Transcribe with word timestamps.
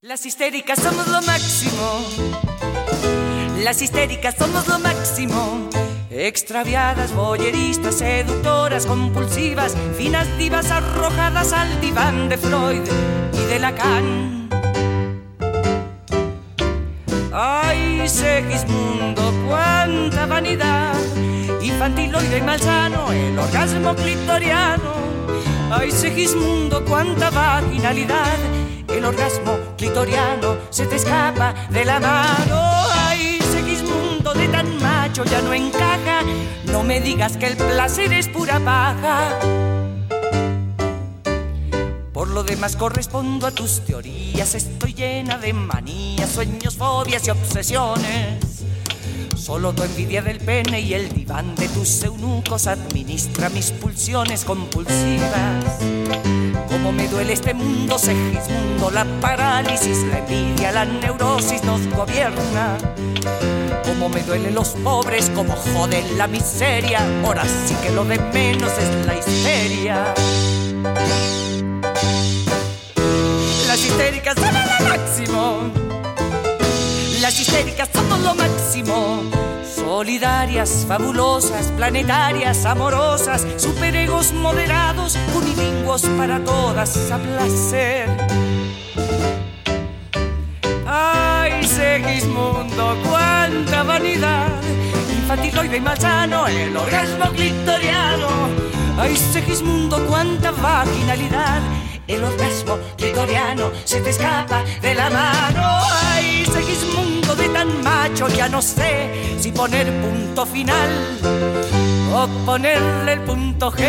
Las 0.00 0.24
histéricas 0.26 0.78
somos 0.78 1.08
lo 1.08 1.20
máximo. 1.22 2.04
Las 3.64 3.82
histéricas 3.82 4.36
somos 4.38 4.68
lo 4.68 4.78
máximo. 4.78 5.68
Extraviadas, 6.08 7.12
boyeristas, 7.12 7.96
seductoras, 7.96 8.86
compulsivas, 8.86 9.74
finas 9.96 10.38
divas 10.38 10.70
arrojadas 10.70 11.52
al 11.52 11.80
diván 11.80 12.28
de 12.28 12.38
Freud 12.38 12.82
y 13.32 13.44
de 13.46 13.58
Lacan. 13.58 14.48
Ay, 17.32 18.08
Segismundo, 18.08 19.32
cuánta 19.48 20.26
vanidad, 20.26 20.94
infantiloide 21.60 22.38
y 22.38 22.42
malsano, 22.42 23.10
el 23.10 23.36
orgasmo 23.36 23.96
clitoriano. 23.96 24.94
Ay, 25.72 25.90
Segismundo, 25.90 26.84
cuánta 26.84 27.30
vaginalidad, 27.30 28.38
el 28.88 29.04
orgasmo 29.04 29.58
clitoriano 29.76 30.56
se 30.70 30.86
te 30.86 30.96
escapa 30.96 31.54
de 31.70 31.84
la 31.84 32.00
mano. 32.00 32.60
Ay, 32.92 33.38
Segismundo, 33.52 34.34
de 34.34 34.48
tan 34.48 34.80
macho 34.82 35.24
ya 35.24 35.40
no 35.42 35.52
encaja, 35.52 36.22
no 36.66 36.82
me 36.82 37.00
digas 37.00 37.36
que 37.36 37.46
el 37.46 37.56
placer 37.56 38.12
es 38.12 38.28
pura 38.28 38.58
paja. 38.60 39.38
Por 42.12 42.28
lo 42.28 42.42
demás 42.42 42.76
correspondo 42.76 43.46
a 43.46 43.50
tus 43.52 43.84
teorías, 43.84 44.54
estoy 44.54 44.92
llena 44.92 45.38
de 45.38 45.52
manías, 45.52 46.30
sueños, 46.30 46.76
fobias 46.76 47.26
y 47.26 47.30
obsesiones. 47.30 48.57
Solo 49.48 49.72
tu 49.72 49.82
envidia 49.82 50.20
del 50.20 50.40
pene 50.40 50.78
y 50.82 50.92
el 50.92 51.08
diván 51.08 51.54
de 51.54 51.70
tus 51.70 52.02
eunucos 52.02 52.66
administra 52.66 53.48
mis 53.48 53.70
pulsiones 53.70 54.44
compulsivas. 54.44 55.64
Como 56.68 56.92
me 56.92 57.08
duele 57.08 57.32
este 57.32 57.54
mundo, 57.54 57.98
Segismundo, 57.98 58.90
la 58.90 59.06
parálisis, 59.22 60.02
la 60.10 60.18
envidia, 60.18 60.70
la 60.72 60.84
neurosis 60.84 61.64
nos 61.64 61.80
gobierna. 61.96 62.76
Como 63.86 64.10
me 64.10 64.22
duelen 64.22 64.54
los 64.54 64.68
pobres, 64.84 65.30
como 65.34 65.56
joden 65.56 66.18
la 66.18 66.26
miseria, 66.26 67.00
ahora 67.24 67.44
sí 67.44 67.74
que 67.82 67.90
lo 67.90 68.04
de 68.04 68.18
menos 68.18 68.72
es 68.72 69.06
la 69.06 69.14
histeria. 69.16 70.14
Las 73.66 73.82
histéricas 73.82 74.36
Las 77.58 77.66
histéricas 77.66 77.88
somos 77.92 78.20
lo 78.20 78.34
máximo. 78.36 79.22
Solidarias, 79.64 80.84
fabulosas, 80.86 81.72
planetarias, 81.76 82.64
amorosas, 82.64 83.44
superegos 83.56 84.32
moderados, 84.32 85.18
unilingüos 85.34 86.02
para 86.16 86.38
todas 86.44 87.10
a 87.10 87.18
placer. 87.18 88.08
Ay, 90.86 91.64
Segismundo, 91.64 92.96
cuánta 93.08 93.82
vanidad, 93.82 94.52
infantiloide 95.10 95.78
y 95.78 95.80
malsano, 95.80 96.46
el 96.46 96.76
orgasmo 96.76 97.28
clitoriano. 97.32 98.28
Ay, 98.96 99.16
Segismundo, 99.16 100.06
cuánta 100.06 100.52
vaginalidad, 100.52 101.60
el 102.06 102.22
orgasmo 102.22 102.78
clitoriano 102.96 103.72
se 103.84 104.00
te 104.00 104.10
escapa 104.10 104.62
de 104.80 104.94
la 104.94 105.10
mano. 105.10 105.80
Ay, 106.04 106.46
Segismundo 106.46 107.07
de 107.36 107.48
tan 107.50 107.82
macho, 107.82 108.28
ya 108.28 108.48
no 108.48 108.62
sé 108.62 109.36
si 109.38 109.52
poner 109.52 109.86
punto 110.00 110.46
final 110.46 110.90
o 112.14 112.26
ponerle 112.46 113.12
el 113.12 113.20
punto 113.20 113.70
G. 113.70 113.82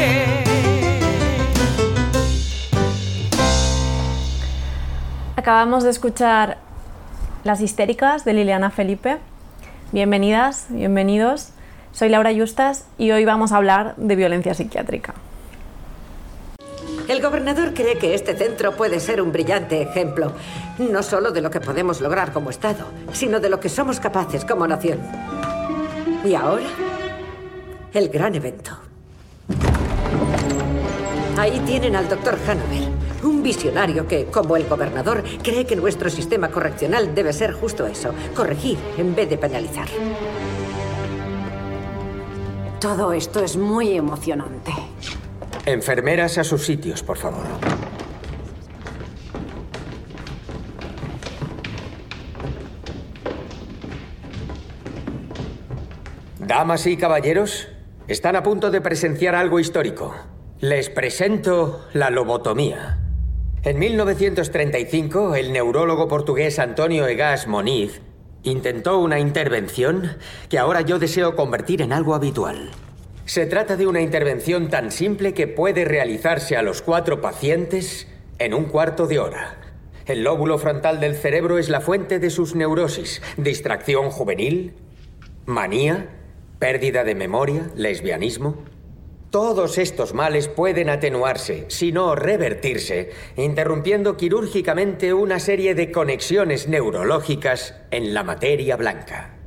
Acabamos 5.38 5.84
de 5.84 5.90
escuchar 5.90 6.58
Las 7.46 7.62
histéricas 7.62 8.26
de 8.26 8.34
Liliana 8.34 8.72
Felipe. 8.72 9.20
Bienvenidas, 9.94 10.66
bienvenidos. 10.70 11.52
Soy 11.94 12.10
Laura 12.10 12.32
Justas 12.36 12.86
y 12.98 13.12
hoy 13.12 13.24
vamos 13.24 13.54
a 13.54 13.58
hablar 13.58 13.96
de 13.96 14.16
violencia 14.18 14.54
psiquiátrica. 14.54 15.14
El 17.10 17.24
gobernador 17.24 17.74
cree 17.74 17.98
que 17.98 18.14
este 18.14 18.36
centro 18.36 18.74
puede 18.74 19.00
ser 19.00 19.20
un 19.20 19.32
brillante 19.32 19.82
ejemplo, 19.82 20.32
no 20.78 21.02
solo 21.02 21.32
de 21.32 21.42
lo 21.42 21.50
que 21.50 21.60
podemos 21.60 22.02
lograr 22.02 22.32
como 22.32 22.52
Estado, 22.52 22.86
sino 23.14 23.40
de 23.40 23.50
lo 23.50 23.60
que 23.60 23.68
somos 23.68 24.00
capaces 24.00 24.46
como 24.46 24.68
nación. 24.68 25.00
Y 26.24 26.36
ahora, 26.36 26.68
el 27.96 28.10
gran 28.10 28.36
evento. 28.36 28.78
Ahí 31.36 31.60
tienen 31.66 31.96
al 31.96 32.08
doctor 32.08 32.38
Hanover, 32.48 32.90
un 33.24 33.42
visionario 33.42 34.08
que, 34.08 34.26
como 34.26 34.56
el 34.56 34.68
gobernador, 34.68 35.24
cree 35.42 35.66
que 35.66 35.76
nuestro 35.76 36.12
sistema 36.12 36.52
correccional 36.52 37.16
debe 37.16 37.34
ser 37.34 37.54
justo 37.54 37.88
eso, 37.88 38.14
corregir 38.36 38.78
en 39.00 39.16
vez 39.16 39.28
de 39.28 39.40
penalizar. 39.40 39.88
Todo 42.80 43.14
esto 43.14 43.44
es 43.44 43.58
muy 43.58 43.94
emocionante. 43.94 44.72
Enfermeras 45.70 46.40
a 46.40 46.44
sus 46.44 46.66
sitios, 46.66 47.04
por 47.04 47.20
favor. 47.20 47.46
Damas 56.40 56.88
y 56.88 56.98
caballeros, 56.98 57.68
están 58.08 58.36
a 58.36 58.42
punto 58.42 58.72
de 58.72 58.82
presenciar 58.82 59.36
algo 59.36 59.60
histórico. 59.60 60.16
Les 60.60 60.90
presento 60.90 61.86
la 61.94 62.10
lobotomía. 62.10 62.98
En 63.62 63.78
1935, 63.78 65.36
el 65.36 65.54
neurólogo 65.54 66.08
portugués 66.08 66.58
Antonio 66.58 67.06
Egas 67.06 67.46
Moniz 67.46 68.02
intentó 68.42 68.98
una 68.98 69.20
intervención 69.20 70.18
que 70.50 70.58
ahora 70.58 70.82
yo 70.82 70.98
deseo 70.98 71.36
convertir 71.36 71.84
en 71.84 71.94
algo 71.94 72.16
habitual. 72.16 72.72
Se 73.30 73.46
trata 73.46 73.78
de 73.78 73.86
una 73.86 74.02
intervención 74.02 74.72
tan 74.72 74.90
simple 74.90 75.36
que 75.36 75.46
puede 75.46 75.86
realizarse 75.86 76.58
a 76.58 76.64
los 76.64 76.82
cuatro 76.82 77.22
pacientes 77.22 78.08
en 78.40 78.56
un 78.56 78.66
cuarto 78.66 79.06
de 79.06 79.20
hora. 79.20 79.56
El 80.08 80.24
lóbulo 80.24 80.58
frontal 80.58 81.00
del 81.00 81.16
cerebro 81.16 81.60
es 81.60 81.70
la 81.70 81.80
fuente 81.80 82.18
de 82.18 82.32
sus 82.32 82.56
neurosis, 82.56 83.22
distracción 83.38 84.10
juvenil, 84.10 84.74
manía, 85.46 86.10
pérdida 86.58 87.04
de 87.04 87.14
memoria, 87.14 87.70
lesbianismo. 87.76 88.64
Todos 89.30 89.78
estos 89.78 90.16
males 90.16 90.48
pueden 90.48 90.90
atenuarse, 90.90 91.66
si 91.68 91.92
no 91.92 92.16
revertirse, 92.16 93.12
interrumpiendo 93.38 94.18
quirúrgicamente 94.18 95.14
una 95.14 95.40
serie 95.40 95.76
de 95.76 95.92
conexiones 95.92 96.68
neurológicas 96.68 97.76
en 97.92 98.16
la 98.16 98.24
materia 98.24 98.76
blanca. 98.76 99.39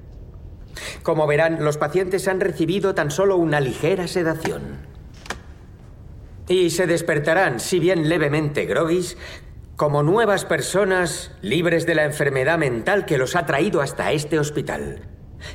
Como 1.02 1.26
verán, 1.26 1.64
los 1.64 1.78
pacientes 1.78 2.28
han 2.28 2.40
recibido 2.40 2.94
tan 2.94 3.10
solo 3.10 3.36
una 3.36 3.60
ligera 3.60 4.08
sedación. 4.08 4.78
Y 6.48 6.70
se 6.70 6.86
despertarán, 6.86 7.60
si 7.60 7.78
bien 7.78 8.08
levemente 8.08 8.66
groguis, 8.66 9.16
como 9.76 10.02
nuevas 10.02 10.44
personas 10.44 11.32
libres 11.40 11.86
de 11.86 11.94
la 11.94 12.04
enfermedad 12.04 12.58
mental 12.58 13.04
que 13.04 13.18
los 13.18 13.36
ha 13.36 13.46
traído 13.46 13.80
hasta 13.80 14.12
este 14.12 14.38
hospital. 14.38 15.00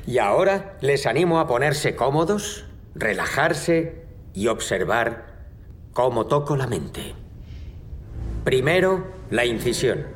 Y 0.06 0.18
ahora 0.18 0.78
les 0.82 1.06
animo 1.06 1.40
a 1.40 1.48
ponerse 1.48 1.96
cómodos, 1.96 2.66
relajarse 2.96 4.04
y 4.34 4.48
observar 4.48 5.46
cómo 5.94 6.26
toco 6.26 6.56
la 6.56 6.68
mente. 6.68 7.16
Primero, 8.44 9.08
la 9.30 9.46
incisión. 9.46 10.08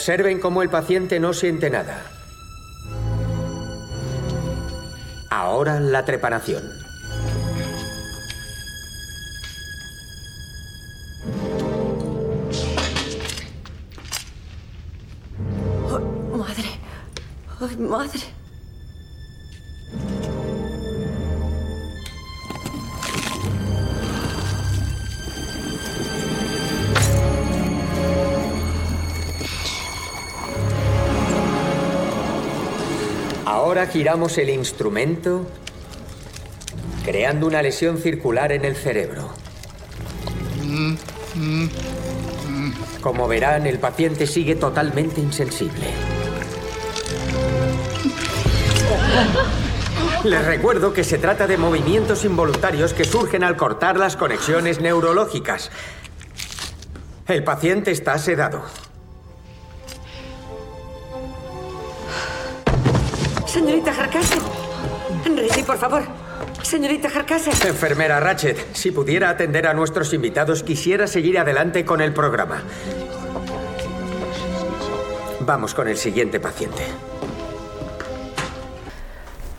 Observen 0.00 0.40
cómo 0.40 0.62
el 0.62 0.70
paciente 0.70 1.20
no 1.20 1.34
siente 1.34 1.68
nada. 1.68 2.02
Ahora 5.28 5.78
la 5.78 6.06
trepanación. 6.06 6.62
Oh, 15.90 16.36
madre. 16.38 16.64
Madre. 17.78 18.39
Giramos 33.86 34.36
el 34.38 34.50
instrumento 34.50 35.46
creando 37.04 37.46
una 37.46 37.62
lesión 37.62 37.98
circular 37.98 38.52
en 38.52 38.64
el 38.64 38.76
cerebro. 38.76 39.30
Como 43.00 43.26
verán, 43.26 43.66
el 43.66 43.78
paciente 43.78 44.26
sigue 44.26 44.54
totalmente 44.54 45.20
insensible. 45.20 45.86
Les 50.24 50.44
recuerdo 50.44 50.92
que 50.92 51.02
se 51.02 51.18
trata 51.18 51.46
de 51.46 51.56
movimientos 51.56 52.24
involuntarios 52.24 52.92
que 52.92 53.04
surgen 53.04 53.42
al 53.42 53.56
cortar 53.56 53.96
las 53.96 54.16
conexiones 54.16 54.80
neurológicas. 54.80 55.70
El 57.26 57.42
paciente 57.42 57.90
está 57.90 58.18
sedado. 58.18 58.62
Señorita 63.50 63.90
Harkase. 63.90 64.38
Reddy, 65.24 65.64
por 65.64 65.76
favor. 65.76 66.02
Señorita 66.62 67.08
Harkase. 67.08 67.50
Enfermera 67.66 68.20
Ratchet, 68.20 68.76
si 68.76 68.92
pudiera 68.92 69.28
atender 69.28 69.66
a 69.66 69.74
nuestros 69.74 70.14
invitados, 70.14 70.62
quisiera 70.62 71.08
seguir 71.08 71.36
adelante 71.36 71.84
con 71.84 72.00
el 72.00 72.12
programa. 72.12 72.62
Vamos 75.40 75.74
con 75.74 75.88
el 75.88 75.96
siguiente 75.96 76.38
paciente. 76.38 76.84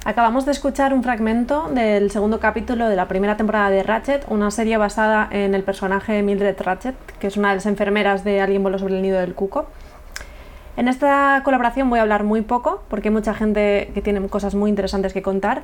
Acabamos 0.06 0.46
de 0.46 0.54
escuchar 0.54 0.94
un 0.94 1.04
fragmento 1.04 1.70
del 1.70 2.12
segundo 2.12 2.40
capítulo 2.40 2.88
de 2.88 2.96
la 2.96 3.10
primera 3.10 3.36
temporada 3.36 3.70
de 3.70 3.84
Ratchet, 3.84 4.26
una 4.30 4.52
serie 4.52 4.78
basada 4.78 5.28
en 5.32 5.54
el 5.54 5.64
personaje 5.64 6.24
Mildred 6.24 6.56
Ratchet, 6.62 6.96
que 7.20 7.28
es 7.28 7.36
una 7.36 7.50
de 7.50 7.56
las 7.56 7.66
enfermeras 7.66 8.24
de 8.24 8.40
Alguien 8.40 8.64
voló 8.64 8.80
sobre 8.80 8.96
el 8.96 9.02
nido 9.02 9.20
del 9.20 9.36
cuco. 9.36 9.68
En 10.77 10.88
esta 10.88 11.41
colaboración 11.44 11.89
voy 11.89 12.00
a 12.00 12.01
hablar 12.03 12.23
muy 12.23 12.41
poco, 12.41 12.83
porque 12.89 13.09
hay 13.09 13.13
mucha 13.13 13.33
gente 13.33 13.91
que 13.94 14.01
tiene 14.01 14.25
cosas 14.27 14.56
muy 14.56 14.69
interesantes 14.69 15.13
que 15.13 15.21
contar. 15.21 15.63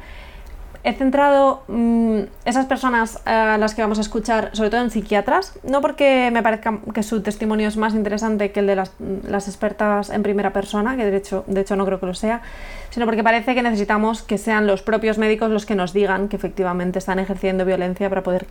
He 0.84 0.94
centrado 0.94 1.64
mm, 1.68 2.20
esas 2.46 2.66
personas 2.66 3.20
a 3.26 3.58
las 3.58 3.74
que 3.74 3.82
vamos 3.82 3.98
a 3.98 4.02
escuchar, 4.02 4.52
sobre 4.54 4.70
todo 4.70 4.82
en 4.82 4.90
psiquiatras, 4.90 5.58
no 5.64 5.82
porque 5.82 6.30
me 6.32 6.44
parezca 6.44 6.80
que 6.94 7.04
su 7.04 7.22
testimonio 7.22 7.68
es 7.68 7.78
más 7.78 7.94
interesante 7.94 8.52
que 8.52 8.60
el 8.62 8.68
de 8.68 8.76
las, 8.76 8.92
las 9.28 9.48
expertas 9.48 10.10
en 10.10 10.24
primera 10.24 10.54
persona, 10.54 10.96
que 10.96 11.06
de 11.06 11.18
hecho, 11.18 11.44
de 11.48 11.62
hecho 11.62 11.76
no 11.76 11.86
creo 11.86 12.00
que 12.00 12.06
lo 12.06 12.14
sea, 12.14 12.42
sino 12.90 13.06
porque 13.06 13.24
parece 13.24 13.56
que 13.56 13.64
necesitamos 13.64 14.22
que 14.22 14.38
sean 14.38 14.68
los 14.68 14.82
propios 14.82 15.18
médicos 15.18 15.50
los 15.50 15.66
que 15.66 15.76
nos 15.76 15.94
digan 15.94 16.30
que 16.30 16.36
efectivamente 16.36 17.00
están 17.00 17.20
ejerciendo 17.20 17.66
violencia 17.66 18.08
para 18.08 18.24
poder 18.24 18.46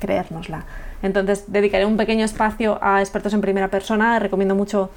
creérnosla. 0.00 0.64
Entonces 1.02 1.44
dedicaré 1.46 1.86
un 1.86 1.96
pequeño 1.96 2.24
espacio 2.24 2.78
a 2.82 3.00
expertos 3.00 3.32
en 3.32 3.40
primera 3.40 3.68
persona, 3.68 4.18
recomiendo 4.18 4.54
mucho 4.54 4.90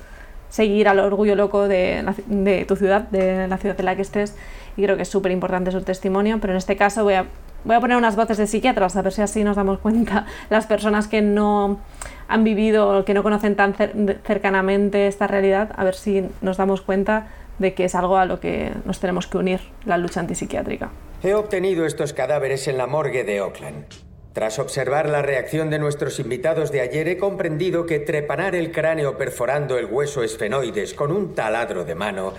seguir 0.53 0.87
al 0.87 0.99
orgullo 0.99 1.35
loco 1.35 1.67
de, 1.67 2.03
la 2.03 2.13
de 2.27 2.63
tu 2.65 2.75
ciudad, 2.75 3.01
de 3.09 3.47
la 3.47 3.57
ciudad 3.57 3.75
en 3.79 3.85
la 3.85 3.95
que 3.95 4.03
estés, 4.03 4.35
y 4.77 4.83
creo 4.83 4.95
que 4.95 5.01
es 5.01 5.09
súper 5.09 5.31
importante 5.31 5.71
su 5.71 5.81
testimonio, 5.81 6.37
pero 6.39 6.53
en 6.53 6.57
este 6.57 6.75
caso 6.75 7.03
voy 7.03 7.15
a, 7.15 7.25
voy 7.63 7.75
a 7.75 7.79
poner 7.79 7.97
unas 7.97 8.15
voces 8.15 8.37
de 8.37 8.45
psiquiatras, 8.45 8.95
a 8.95 9.01
ver 9.01 9.13
si 9.13 9.23
así 9.23 9.43
nos 9.43 9.55
damos 9.55 9.79
cuenta 9.79 10.27
las 10.51 10.67
personas 10.67 11.07
que 11.07 11.23
no 11.23 11.79
han 12.27 12.43
vivido 12.43 12.99
o 12.99 13.03
que 13.03 13.15
no 13.15 13.23
conocen 13.23 13.55
tan 13.55 13.73
cer- 13.73 14.17
cercanamente 14.23 15.07
esta 15.07 15.25
realidad, 15.25 15.71
a 15.75 15.83
ver 15.83 15.95
si 15.95 16.23
nos 16.41 16.57
damos 16.57 16.81
cuenta 16.81 17.29
de 17.57 17.73
que 17.73 17.85
es 17.85 17.95
algo 17.95 18.17
a 18.17 18.25
lo 18.25 18.39
que 18.39 18.71
nos 18.85 18.99
tenemos 18.99 19.25
que 19.25 19.39
unir, 19.39 19.59
la 19.85 19.97
lucha 19.97 20.19
antipsiquiátrica. 20.19 20.89
He 21.23 21.33
obtenido 21.33 21.87
estos 21.87 22.13
cadáveres 22.13 22.67
en 22.67 22.77
la 22.77 22.85
morgue 22.85 23.23
de 23.23 23.41
Oakland. 23.41 23.85
Tras 24.33 24.59
observar 24.59 25.07
la 25.07 25.21
reacción 25.21 25.69
de 25.69 25.79
nuestros 25.79 26.19
invitados 26.19 26.71
de 26.71 26.81
ayer, 26.81 27.07
he 27.07 27.17
comprendido 27.17 27.85
que 27.85 27.99
trepanar 27.99 28.55
el 28.55 28.71
cráneo 28.71 29.17
perforando 29.17 29.77
el 29.77 29.85
hueso 29.85 30.23
esfenoides 30.23 30.93
con 30.93 31.11
un 31.11 31.35
taladro 31.35 31.85
de 31.85 31.95
mano 31.95 32.33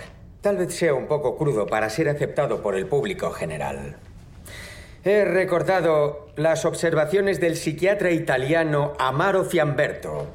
tal 0.45 0.57
vez 0.57 0.75
sea 0.75 0.93
un 0.93 1.07
poco 1.07 1.35
crudo 1.37 1.65
para 1.65 1.89
ser 1.89 2.07
aceptado 2.07 2.61
por 2.61 2.75
el 2.75 2.85
público 2.85 3.31
general. 3.31 3.95
He 5.03 5.25
recordado 5.25 6.27
las 6.35 6.65
observaciones 6.65 7.39
del 7.39 7.55
psiquiatra 7.55 8.11
italiano 8.11 8.93
Amaro 8.99 9.43
Fiamberto. 9.43 10.27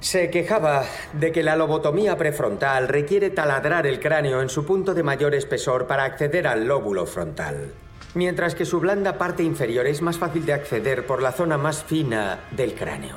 Se 0.00 0.28
quejaba 0.28 0.84
de 1.12 1.30
que 1.30 1.44
la 1.44 1.54
lobotomía 1.54 2.16
prefrontal 2.16 2.88
requiere 2.88 3.30
taladrar 3.30 3.86
el 3.86 4.00
cráneo 4.00 4.42
en 4.42 4.48
su 4.48 4.66
punto 4.66 4.92
de 4.92 5.04
mayor 5.04 5.36
espesor 5.36 5.86
para 5.86 6.02
acceder 6.02 6.48
al 6.48 6.66
lóbulo 6.66 7.06
frontal, 7.06 7.70
mientras 8.14 8.54
que 8.54 8.64
su 8.64 8.80
blanda 8.80 9.18
parte 9.18 9.42
inferior 9.42 9.86
es 9.86 10.02
más 10.02 10.18
fácil 10.18 10.44
de 10.46 10.52
acceder 10.52 11.06
por 11.06 11.22
la 11.22 11.32
zona 11.32 11.58
más 11.58 11.82
fina 11.82 12.40
del 12.50 12.74
cráneo, 12.74 13.16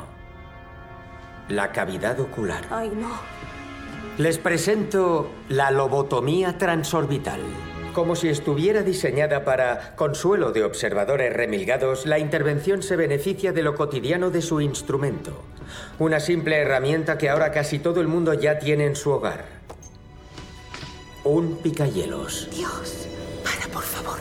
la 1.49 1.71
cavidad 1.71 2.19
ocular. 2.19 2.65
Ay, 2.69 2.91
no. 2.95 3.19
Les 4.17 4.37
presento 4.37 5.29
la 5.49 5.71
lobotomía 5.71 6.57
transorbital. 6.57 7.41
Como 7.93 8.15
si 8.15 8.27
estuviera 8.27 8.81
diseñada 8.81 9.45
para 9.45 9.95
consuelo 9.95 10.51
de 10.51 10.63
observadores 10.63 11.31
remilgados, 11.31 12.05
la 12.05 12.19
intervención 12.19 12.83
se 12.83 12.97
beneficia 12.97 13.53
de 13.53 13.63
lo 13.63 13.75
cotidiano 13.75 14.31
de 14.31 14.41
su 14.41 14.59
instrumento. 14.59 15.43
Una 15.99 16.19
simple 16.19 16.57
herramienta 16.57 17.17
que 17.17 17.29
ahora 17.29 17.51
casi 17.51 17.79
todo 17.79 18.01
el 18.01 18.07
mundo 18.07 18.33
ya 18.33 18.59
tiene 18.59 18.85
en 18.85 18.95
su 18.95 19.11
hogar. 19.11 19.45
Un 21.23 21.57
picahielos. 21.57 22.49
Dios. 22.51 23.07
Para, 23.43 23.71
por 23.73 23.83
favor. 23.83 24.19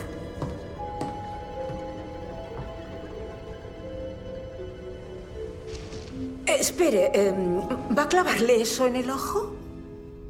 Espere, 6.45 7.11
em, 7.13 7.59
¿va 7.97 8.03
a 8.03 8.07
clavarle 8.07 8.61
eso 8.61 8.85
en 8.85 8.95
el 8.95 9.09
ojo? 9.09 9.55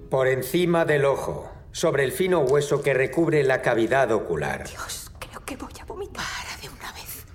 Por 0.10 0.28
encima 0.28 0.86
del 0.86 1.06
ojo, 1.06 1.52
sobre 1.72 2.04
el 2.04 2.12
fino 2.12 2.40
hueso 2.40 2.82
que 2.82 2.94
recubre 2.94 3.44
la 3.44 3.62
cavidad 3.62 4.12
ocular. 4.12 4.68
Dios, 4.68 5.12
creo 5.20 5.44
que 5.44 5.58
voy 5.58 5.74
a 5.82 5.86
vomitar. 5.86 6.24
Para 6.24 6.62
de 6.62 6.70
una 6.70 6.92
vez. 6.94 7.26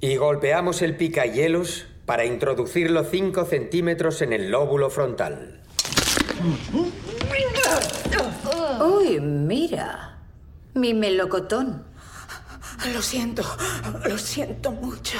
Y 0.00 0.16
golpeamos 0.16 0.82
el 0.82 0.96
picahielos 0.96 1.86
para 2.04 2.24
introducirlo 2.24 3.04
5 3.04 3.44
centímetros 3.44 4.22
en 4.22 4.32
el 4.32 4.50
lóbulo 4.50 4.90
frontal. 4.90 5.62
Uy, 8.80 9.20
mira. 9.20 10.18
Mi 10.74 10.94
melocotón. 10.94 11.84
Lo 12.92 13.02
siento, 13.02 13.44
lo 14.08 14.18
siento 14.18 14.72
mucho. 14.72 15.18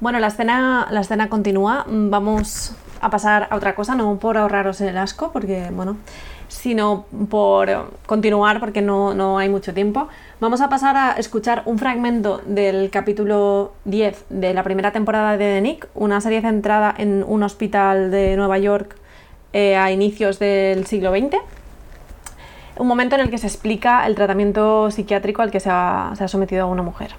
Bueno, 0.00 0.20
la 0.20 0.28
escena, 0.28 0.88
la 0.90 1.28
continúa. 1.28 1.84
Mm, 1.88 2.10
Vamos 2.10 2.72
a 3.00 3.10
pasar 3.10 3.48
a 3.50 3.56
otra 3.56 3.74
cosa, 3.74 3.96
no 3.96 4.16
por 4.18 4.36
ahorraros 4.36 4.80
el 4.80 4.96
asco, 4.96 5.32
porque, 5.32 5.70
bueno, 5.72 5.96
sino 6.46 7.06
por 7.28 7.90
continuar, 8.06 8.60
porque 8.60 8.80
no, 8.80 9.12
no 9.14 9.38
hay 9.38 9.48
mucho 9.48 9.74
tiempo. 9.74 10.08
Vamos 10.40 10.60
a 10.60 10.68
pasar 10.68 10.96
a 10.96 11.12
escuchar 11.12 11.62
un 11.64 11.78
fragmento 11.78 12.40
del 12.46 12.90
capítulo 12.90 13.72
10 13.86 14.26
de 14.30 14.54
la 14.54 14.62
primera 14.62 14.92
temporada 14.92 15.32
de 15.32 15.56
The 15.56 15.60
Nick, 15.62 15.88
una 15.94 16.20
serie 16.20 16.42
centrada 16.42 16.94
en 16.96 17.24
un 17.26 17.42
hospital 17.42 18.12
de 18.12 18.36
Nueva 18.36 18.58
York 18.58 18.96
eh, 19.52 19.76
a 19.76 19.90
inicios 19.90 20.38
del 20.38 20.86
siglo 20.86 21.10
XX. 21.10 21.36
Un 22.76 22.86
momento 22.86 23.16
en 23.16 23.22
el 23.22 23.30
que 23.30 23.38
se 23.38 23.48
explica 23.48 24.06
el 24.06 24.14
tratamiento 24.14 24.92
psiquiátrico 24.92 25.42
al 25.42 25.50
que 25.50 25.58
se 25.58 25.70
ha, 25.72 26.12
se 26.16 26.22
ha 26.22 26.28
sometido 26.28 26.62
a 26.62 26.66
una 26.66 26.82
mujer. 26.82 27.16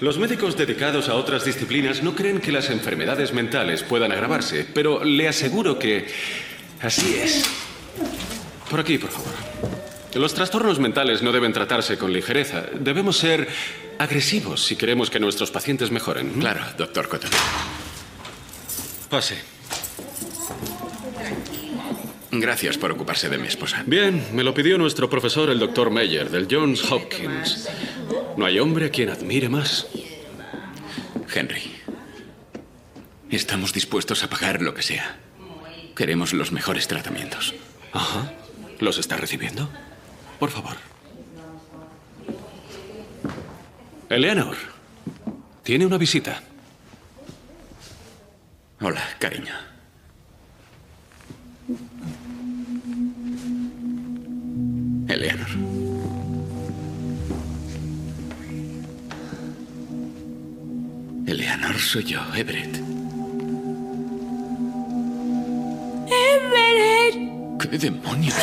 Los 0.00 0.18
médicos 0.18 0.56
dedicados 0.56 1.08
a 1.08 1.14
otras 1.14 1.44
disciplinas 1.44 2.02
no 2.02 2.14
creen 2.14 2.40
que 2.40 2.52
las 2.52 2.70
enfermedades 2.70 3.32
mentales 3.32 3.82
puedan 3.82 4.12
agravarse, 4.12 4.66
pero 4.72 5.02
le 5.04 5.28
aseguro 5.28 5.78
que 5.78 6.06
así 6.80 7.14
es. 7.14 7.44
Por 8.70 8.80
aquí, 8.80 8.98
por 8.98 9.10
favor. 9.10 9.32
Los 10.14 10.34
trastornos 10.34 10.78
mentales 10.78 11.22
no 11.22 11.32
deben 11.32 11.52
tratarse 11.52 11.98
con 11.98 12.12
ligereza. 12.12 12.64
Debemos 12.78 13.18
ser 13.18 13.48
agresivos 13.98 14.64
si 14.64 14.76
queremos 14.76 15.10
que 15.10 15.20
nuestros 15.20 15.50
pacientes 15.50 15.90
mejoren. 15.90 16.30
Claro, 16.40 16.60
doctor 16.76 17.08
Cotton. 17.08 17.30
Pase. 19.10 19.36
Gracias 22.30 22.76
por 22.76 22.90
ocuparse 22.90 23.28
de 23.28 23.38
mi 23.38 23.48
esposa. 23.48 23.82
Bien, 23.86 24.26
me 24.32 24.42
lo 24.42 24.52
pidió 24.52 24.76
nuestro 24.78 25.08
profesor, 25.08 25.48
el 25.50 25.58
doctor 25.58 25.90
Meyer, 25.90 26.30
del 26.30 26.48
Johns 26.50 26.90
Hopkins. 26.90 27.68
No 28.36 28.44
hay 28.44 28.58
hombre 28.58 28.86
a 28.86 28.90
quien 28.90 29.08
admire 29.08 29.48
más. 29.48 29.86
Henry, 31.34 31.74
estamos 33.30 33.72
dispuestos 33.72 34.22
a 34.22 34.28
pagar 34.28 34.60
lo 34.60 34.74
que 34.74 34.82
sea. 34.82 35.16
Queremos 35.96 36.34
los 36.34 36.52
mejores 36.52 36.86
tratamientos. 36.86 37.54
Ajá. 37.92 38.32
¿Los 38.78 38.98
está 38.98 39.16
recibiendo? 39.16 39.70
Por 40.38 40.50
favor. 40.50 40.76
Eleanor, 44.10 44.56
tiene 45.62 45.86
una 45.86 45.96
visita. 45.96 46.42
Hola, 48.80 49.02
cariño. 49.18 49.54
Eleanor. 55.08 55.85
Eleanor, 61.26 61.76
soy 61.76 62.04
yo, 62.04 62.20
Everett. 62.36 62.76
¡Everett! 66.06 67.58
¿Qué 67.60 67.78
demonios? 67.78 68.34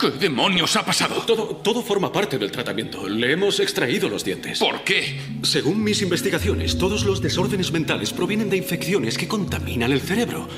¿Qué 0.00 0.10
demonios 0.10 0.74
ha 0.74 0.84
pasado? 0.84 1.22
Todo, 1.22 1.60
todo 1.62 1.80
forma 1.80 2.10
parte 2.10 2.38
del 2.38 2.50
tratamiento. 2.50 3.08
Le 3.08 3.30
hemos 3.30 3.60
extraído 3.60 4.08
los 4.08 4.24
dientes. 4.24 4.58
¿Por 4.58 4.82
qué? 4.82 5.20
Según 5.44 5.84
mis 5.84 6.02
investigaciones, 6.02 6.76
todos 6.76 7.04
los 7.04 7.22
desórdenes 7.22 7.70
mentales 7.70 8.12
provienen 8.12 8.50
de 8.50 8.56
infecciones 8.56 9.16
que 9.16 9.28
contaminan 9.28 9.92
el 9.92 10.00
cerebro. 10.00 10.48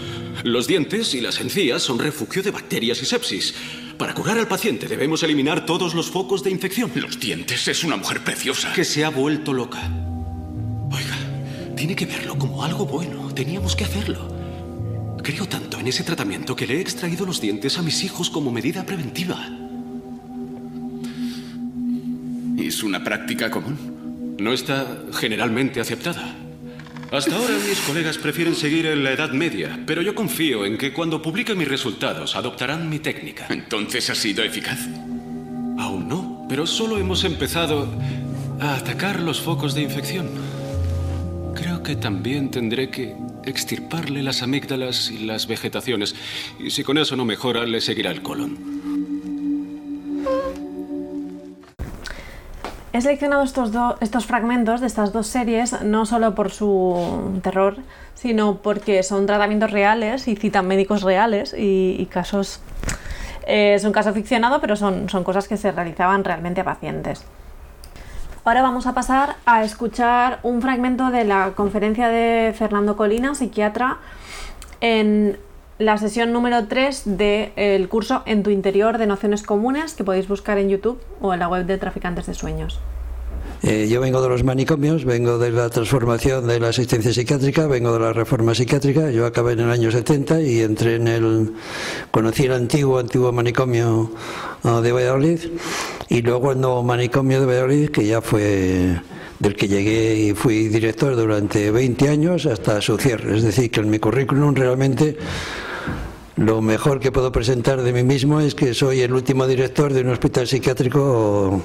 Los 0.44 0.66
dientes 0.66 1.12
y 1.12 1.20
las 1.20 1.42
encías 1.42 1.82
son 1.82 1.98
refugio 1.98 2.42
de 2.42 2.52
bacterias 2.52 3.02
y 3.02 3.04
sepsis. 3.04 3.54
Para 3.98 4.14
curar 4.14 4.38
al 4.38 4.48
paciente 4.48 4.88
debemos 4.88 5.22
eliminar 5.22 5.66
todos 5.66 5.94
los 5.94 6.10
focos 6.10 6.42
de 6.42 6.50
infección. 6.50 6.90
Los 6.94 7.20
dientes 7.20 7.68
es 7.68 7.84
una 7.84 7.98
mujer 7.98 8.24
preciosa. 8.24 8.72
Que 8.72 8.84
se 8.84 9.04
ha 9.04 9.10
vuelto 9.10 9.52
loca. 9.52 9.90
Tiene 11.84 11.96
que 11.96 12.06
verlo 12.06 12.38
como 12.38 12.64
algo 12.64 12.86
bueno. 12.86 13.30
Teníamos 13.34 13.76
que 13.76 13.84
hacerlo. 13.84 14.26
Creo 15.22 15.46
tanto 15.46 15.78
en 15.78 15.86
ese 15.86 16.02
tratamiento 16.02 16.56
que 16.56 16.66
le 16.66 16.78
he 16.78 16.80
extraído 16.80 17.26
los 17.26 17.42
dientes 17.42 17.76
a 17.76 17.82
mis 17.82 18.02
hijos 18.04 18.30
como 18.30 18.50
medida 18.50 18.86
preventiva. 18.86 19.36
¿Es 22.56 22.82
una 22.82 23.04
práctica 23.04 23.50
común? 23.50 24.36
No 24.40 24.54
está 24.54 24.96
generalmente 25.12 25.78
aceptada. 25.78 26.34
Hasta 27.12 27.36
ahora 27.36 27.52
mis 27.68 27.80
colegas 27.80 28.16
prefieren 28.16 28.54
seguir 28.54 28.86
en 28.86 29.04
la 29.04 29.12
Edad 29.12 29.32
Media, 29.32 29.78
pero 29.84 30.00
yo 30.00 30.14
confío 30.14 30.64
en 30.64 30.78
que 30.78 30.94
cuando 30.94 31.20
publique 31.20 31.54
mis 31.54 31.68
resultados 31.68 32.34
adoptarán 32.34 32.88
mi 32.88 33.00
técnica. 33.00 33.46
¿Entonces 33.50 34.08
ha 34.08 34.14
sido 34.14 34.42
eficaz? 34.42 34.78
Aún 35.78 36.08
no, 36.08 36.46
pero 36.48 36.66
solo 36.66 36.96
hemos 36.96 37.24
empezado 37.24 37.92
a 38.58 38.76
atacar 38.76 39.20
los 39.20 39.42
focos 39.42 39.74
de 39.74 39.82
infección. 39.82 40.53
Creo 41.64 41.82
que 41.82 41.96
también 41.96 42.50
tendré 42.50 42.90
que 42.90 43.16
extirparle 43.46 44.22
las 44.22 44.42
amígdalas 44.42 45.10
y 45.10 45.24
las 45.24 45.46
vegetaciones, 45.46 46.14
y 46.58 46.68
si 46.68 46.84
con 46.84 46.98
eso 46.98 47.16
no 47.16 47.24
mejora, 47.24 47.64
le 47.64 47.80
seguirá 47.80 48.10
el 48.10 48.20
colon. 48.20 48.58
He 52.92 53.00
seleccionado 53.00 53.42
estos, 53.42 53.70
estos 54.02 54.26
fragmentos 54.26 54.82
de 54.82 54.86
estas 54.86 55.14
dos 55.14 55.26
series 55.26 55.80
no 55.80 56.04
solo 56.04 56.34
por 56.34 56.50
su 56.50 57.40
terror, 57.42 57.78
sino 58.14 58.58
porque 58.58 59.02
son 59.02 59.24
tratamientos 59.24 59.70
reales 59.70 60.28
y 60.28 60.36
citan 60.36 60.66
médicos 60.66 61.00
reales 61.00 61.54
y, 61.56 62.06
casos... 62.10 62.60
Eh, 63.46 63.72
es 63.74 63.84
un 63.84 63.92
caso 63.92 64.12
ficcionado, 64.12 64.60
pero 64.60 64.76
son, 64.76 65.08
son 65.08 65.24
cosas 65.24 65.48
que 65.48 65.56
se 65.56 65.72
realizaban 65.72 66.24
realmente 66.24 66.60
a 66.60 66.64
pacientes. 66.64 67.24
Ahora 68.46 68.60
vamos 68.60 68.86
a 68.86 68.92
pasar 68.92 69.36
a 69.46 69.64
escuchar 69.64 70.40
un 70.42 70.60
fragmento 70.60 71.10
de 71.10 71.24
la 71.24 71.52
conferencia 71.54 72.08
de 72.08 72.52
Fernando 72.52 72.94
Colina, 72.94 73.34
psiquiatra, 73.34 73.96
en 74.82 75.38
la 75.78 75.96
sesión 75.96 76.30
número 76.30 76.66
3 76.68 77.16
del 77.16 77.88
curso 77.88 78.22
En 78.26 78.42
tu 78.42 78.50
interior 78.50 78.98
de 78.98 79.06
nociones 79.06 79.42
comunes 79.42 79.94
que 79.94 80.04
podéis 80.04 80.28
buscar 80.28 80.58
en 80.58 80.68
YouTube 80.68 81.00
o 81.22 81.32
en 81.32 81.40
la 81.40 81.48
web 81.48 81.64
de 81.64 81.78
Traficantes 81.78 82.26
de 82.26 82.34
Sueños. 82.34 82.80
Eh, 83.66 83.88
yo 83.88 83.98
vengo 83.98 84.20
de 84.20 84.28
los 84.28 84.44
manicomios, 84.44 85.06
vengo 85.06 85.38
de 85.38 85.50
la 85.50 85.70
transformación 85.70 86.46
de 86.46 86.60
la 86.60 86.68
asistencia 86.68 87.14
psiquiátrica, 87.14 87.66
vengo 87.66 87.94
de 87.94 87.98
la 87.98 88.12
reforma 88.12 88.54
psiquiátrica. 88.54 89.10
Yo 89.10 89.24
acabé 89.24 89.54
en 89.54 89.60
el 89.60 89.70
año 89.70 89.90
70 89.90 90.42
y 90.42 90.60
entré 90.60 90.96
en 90.96 91.08
el. 91.08 91.54
conocí 92.10 92.44
el 92.44 92.52
antiguo, 92.52 92.98
antiguo 92.98 93.32
manicomio 93.32 94.10
ah, 94.64 94.82
de 94.82 94.92
Valladolid 94.92 95.38
y 96.10 96.20
luego 96.20 96.52
el 96.52 96.60
nuevo 96.60 96.82
manicomio 96.82 97.40
de 97.40 97.46
Valladolid, 97.46 97.88
que 97.88 98.04
ya 98.04 98.20
fue 98.20 99.00
del 99.38 99.56
que 99.56 99.66
llegué 99.66 100.14
y 100.14 100.34
fui 100.34 100.68
director 100.68 101.16
durante 101.16 101.70
20 101.70 102.10
años 102.10 102.44
hasta 102.44 102.82
su 102.82 102.98
cierre. 102.98 103.34
Es 103.34 103.44
decir, 103.44 103.70
que 103.70 103.80
en 103.80 103.88
mi 103.88 103.98
currículum 103.98 104.54
realmente 104.54 105.16
lo 106.36 106.60
mejor 106.60 107.00
que 107.00 107.12
puedo 107.12 107.32
presentar 107.32 107.80
de 107.80 107.94
mí 107.94 108.02
mismo 108.02 108.40
es 108.40 108.54
que 108.54 108.74
soy 108.74 109.00
el 109.00 109.14
último 109.14 109.46
director 109.46 109.94
de 109.94 110.02
un 110.02 110.10
hospital 110.10 110.46
psiquiátrico 110.46 111.62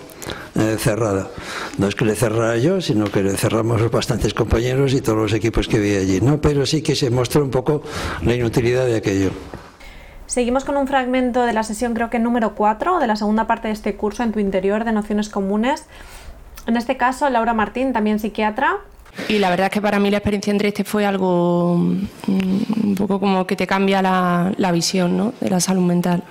eh, 0.56 0.77
cerrado. 0.79 1.32
No 1.77 1.88
es 1.88 1.96
que 1.96 2.06
le 2.06 2.15
cerrara 2.15 2.58
yo, 2.58 2.82
sino 2.82 3.06
que 3.06 3.24
le 3.24 3.38
cerramos 3.38 3.89
bastantes 3.91 4.34
compañeros 4.34 4.94
y 4.94 5.01
todos 5.01 5.18
los 5.18 5.34
equipos 5.34 5.68
que 5.68 5.79
vi 5.79 5.96
allí. 5.96 6.22
¿no? 6.22 6.41
Pero 6.41 6.65
sí 6.65 6.82
que 6.82 6.96
se 6.96 7.10
mostró 7.10 7.44
un 7.44 7.51
poco 7.51 7.84
la 8.24 8.36
inutilidad 8.36 8.86
de 8.86 8.98
aquello. 8.98 9.32
Seguimos 10.25 10.63
con 10.63 10.77
un 10.77 10.88
fragmento 10.88 11.44
de 11.44 11.53
la 11.53 11.63
sesión, 11.63 11.96
creo 11.96 12.10
que 12.10 12.20
número 12.20 12.53
4, 12.53 13.00
de 13.00 13.08
la 13.08 13.15
segunda 13.15 13.48
parte 13.48 13.68
de 13.68 13.74
este 13.74 13.96
curso 13.96 14.22
en 14.22 14.32
tu 14.32 14.39
interior 14.39 14.86
de 14.86 14.91
nociones 14.91 15.29
comunes. 15.29 15.86
En 16.68 16.77
este 16.77 16.98
caso, 16.98 17.29
Laura 17.29 17.56
Martín, 17.56 17.94
también 17.94 18.20
psiquiatra, 18.20 18.77
y 19.27 19.39
la 19.39 19.50
verdad 19.50 19.68
es 19.68 19.72
que 19.72 19.82
para 19.82 20.00
mí 20.00 20.10
la 20.10 20.18
experiencia 20.18 20.51
en 20.51 20.58
Trieste 20.58 20.84
fue 20.84 21.06
algo 21.06 21.75
mm, 21.77 22.03
un 22.27 22.96
poco 22.96 23.20
como 23.20 23.46
que 23.46 23.56
te 23.56 23.68
cambia 23.68 24.01
la, 24.01 24.51
la 24.58 24.72
visión 24.72 25.18
¿no? 25.18 25.34
de 25.39 25.50
la 25.50 25.60
salud 25.60 25.82
mental. 25.82 26.24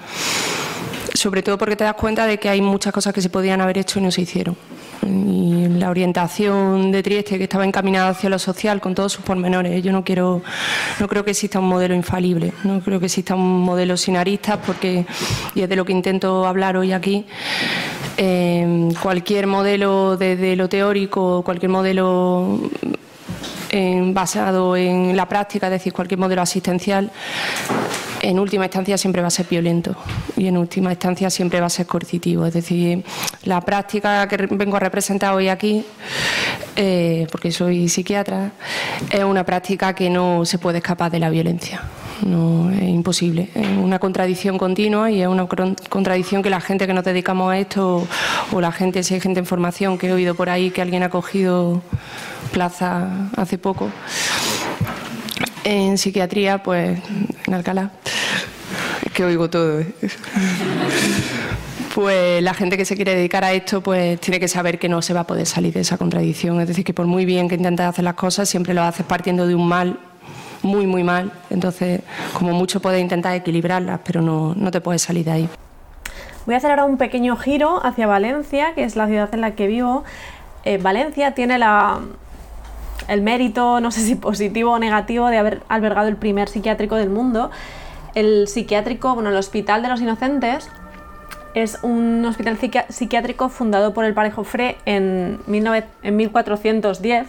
Sobre 1.19 1.43
todo 1.43 1.59
porque 1.59 1.75
te 1.75 1.83
das 1.83 1.95
cuenta 1.95 2.27
de 2.27 2.39
que 2.39 2.49
hay 2.49 2.61
muchas 2.61 2.93
cosas 2.93 3.13
que 3.13 3.21
se 3.21 3.29
podían 3.29 3.61
haber 3.61 3.77
hecho 3.77 3.99
y 3.99 4.03
no 4.03 4.13
se 4.13 4.21
hicieron. 4.21 4.57
Y 5.05 5.67
la 5.67 5.91
orientación 5.91 6.93
de 6.93 7.03
Trieste 7.03 7.39
que 7.39 7.43
estaba 7.43 7.65
encaminada 7.65 8.11
hacia 8.11 8.31
lo 8.31 8.39
social 8.39 8.81
con 8.81 8.95
todos 8.95 9.15
sus 9.15 9.25
pormenores. 9.25 9.83
Yo 9.83 9.91
no 9.91 10.05
quiero, 10.05 10.43
no 11.01 11.09
creo 11.09 11.25
que 11.25 11.33
exista 11.33 11.59
un 11.59 11.67
modelo 11.67 11.97
infalible, 11.97 12.53
no 12.63 12.79
creo 12.79 13.01
que 13.01 13.07
exista 13.07 13.35
un 13.35 13.63
modelo 13.63 13.97
sin 13.97 14.17
aristas, 14.17 14.61
porque, 14.65 15.07
y 15.57 15.63
es 15.63 15.69
de 15.69 15.75
lo 15.75 15.85
que 15.85 15.91
intento 15.91 16.47
hablar 16.47 16.77
hoy 16.77 16.93
aquí, 16.93 17.27
eh, 18.17 18.89
cualquier 19.03 19.49
modelo 19.49 20.17
desde 20.17 20.55
lo 20.55 20.69
teórico, 20.69 21.43
cualquier 21.43 21.73
modelo 21.73 22.61
basado 24.13 24.77
en 24.77 25.17
la 25.17 25.29
práctica, 25.29 25.67
es 25.67 25.73
decir, 25.73 25.93
cualquier 25.93 26.21
modelo 26.21 26.43
asistencial, 26.43 27.11
en 28.29 28.39
última 28.39 28.67
instancia 28.67 28.99
siempre 28.99 29.23
va 29.23 29.29
a 29.29 29.31
ser 29.31 29.47
violento 29.49 29.97
y 30.37 30.49
en 30.49 30.59
última 30.59 30.91
instancia 30.91 31.31
siempre 31.31 31.61
va 31.61 31.67
a 31.67 31.71
ser 31.71 31.87
coercitivo. 31.87 32.45
Es 32.45 32.53
decir, 32.53 33.03
la 33.45 33.63
práctica 33.63 34.29
que 34.29 34.37
vengo 34.51 34.77
a 34.77 34.81
representar 34.81 35.33
hoy 35.33 35.49
aquí, 35.49 35.83
eh, 36.77 37.27
porque 37.33 37.51
soy 37.51 37.89
psiquiatra, 37.89 38.53
es 39.11 39.25
una 39.25 39.45
práctica 39.45 39.95
que 39.95 40.11
no 40.11 40.45
se 40.45 40.59
puede 40.59 40.77
escapar 40.77 41.11
de 41.11 41.21
la 41.21 41.31
violencia. 41.31 41.81
No, 42.27 42.71
es 42.71 42.83
imposible. 42.83 43.49
Es 43.55 43.67
una 43.67 43.99
contradicción 43.99 44.59
continua 44.59 45.11
y 45.11 45.23
es 45.23 45.29
una 45.29 45.47
contradicción 45.47 46.43
que 46.43 46.51
la 46.51 46.61
gente 46.61 46.87
que 46.87 46.93
nos 46.93 47.05
dedicamos 47.05 47.51
a 47.51 47.59
esto, 47.59 48.07
o 48.53 48.61
la 48.61 48.73
gente, 48.73 49.05
si 49.05 49.15
hay 49.15 49.21
gente 49.21 49.41
en 49.41 49.47
formación 49.47 49.97
que 49.97 50.09
he 50.09 50.13
oído 50.13 50.35
por 50.35 50.51
ahí 50.51 50.71
que 50.71 50.83
alguien 50.83 51.03
ha 51.03 51.09
cogido 51.09 51.81
plaza 52.53 53.09
hace 53.37 53.57
poco, 53.57 53.89
en 55.65 55.99
psiquiatría, 55.99 56.63
pues 56.63 56.99
en 57.47 57.55
Alcalá, 57.55 57.91
que 59.15 59.25
oigo 59.25 59.49
todo. 59.51 59.81
¿eh? 59.81 59.93
Pues 61.95 62.43
la 62.43 62.55
gente 62.55 62.77
que 62.77 62.85
se 62.85 62.97
quiere 62.97 63.15
dedicar 63.15 63.45
a 63.45 63.53
esto, 63.53 63.83
pues 63.83 64.21
tiene 64.21 64.39
que 64.39 64.49
saber 64.49 64.79
que 64.79 64.89
no 64.89 65.03
se 65.03 65.15
va 65.15 65.21
a 65.21 65.27
poder 65.27 65.47
salir 65.47 65.73
de 65.73 65.81
esa 65.81 65.99
contradicción. 65.99 66.61
Es 66.61 66.69
decir, 66.69 66.85
que 66.85 66.95
por 66.95 67.07
muy 67.07 67.25
bien 67.25 67.49
que 67.49 67.57
intentes 67.57 67.87
hacer 67.87 68.05
las 68.05 68.15
cosas, 68.15 68.49
siempre 68.49 68.75
lo 68.75 68.83
haces 68.83 69.05
partiendo 69.05 69.47
de 69.47 69.55
un 69.55 69.67
mal 69.67 69.99
muy, 70.63 70.87
muy 70.87 71.03
mal. 71.03 71.33
Entonces, 71.51 72.03
como 72.33 72.53
mucho 72.53 72.81
puedes 72.81 73.01
intentar 73.01 73.35
equilibrarlas, 73.35 74.01
pero 74.05 74.23
no, 74.23 74.55
no 74.55 74.71
te 74.71 74.81
puedes 74.81 75.03
salir 75.03 75.25
de 75.25 75.31
ahí. 75.31 75.49
Voy 76.47 76.55
a 76.55 76.59
hacer 76.59 76.71
ahora 76.71 76.85
un 76.85 76.97
pequeño 76.97 77.37
giro 77.37 77.85
hacia 77.85 78.07
Valencia, 78.07 78.75
que 78.75 78.85
es 78.85 78.97
la 78.97 79.07
ciudad 79.07 79.29
en 79.35 79.41
la 79.41 79.53
que 79.53 79.67
vivo. 79.67 80.05
Eh, 80.65 80.79
Valencia 80.79 81.35
tiene 81.35 81.59
la, 81.59 82.01
el 83.09 83.23
mérito, 83.23 83.81
no 83.81 83.91
sé 83.91 84.01
si 84.01 84.15
positivo 84.15 84.73
o 84.73 84.79
negativo, 84.79 85.29
de 85.29 85.39
haber 85.39 85.63
albergado 85.69 86.09
el 86.09 86.17
primer 86.17 86.49
psiquiátrico 86.49 86.97
del 86.97 87.11
mundo. 87.11 87.51
El 88.19 88.49
psiquiátrico, 88.49 89.15
bueno, 89.15 89.31
el 89.31 89.37
Hospital 89.37 89.81
de 89.81 89.89
los 89.89 90.01
Inocentes 90.01 90.69
es 91.55 91.79
un 91.83 92.25
hospital 92.25 92.59
psiquiátrico 92.89 93.49
fundado 93.49 93.95
por 93.95 94.05
el 94.05 94.13
parejo 94.13 94.43
Frey 94.43 94.75
en, 94.87 95.39
en 95.47 96.17
1410 96.17 97.29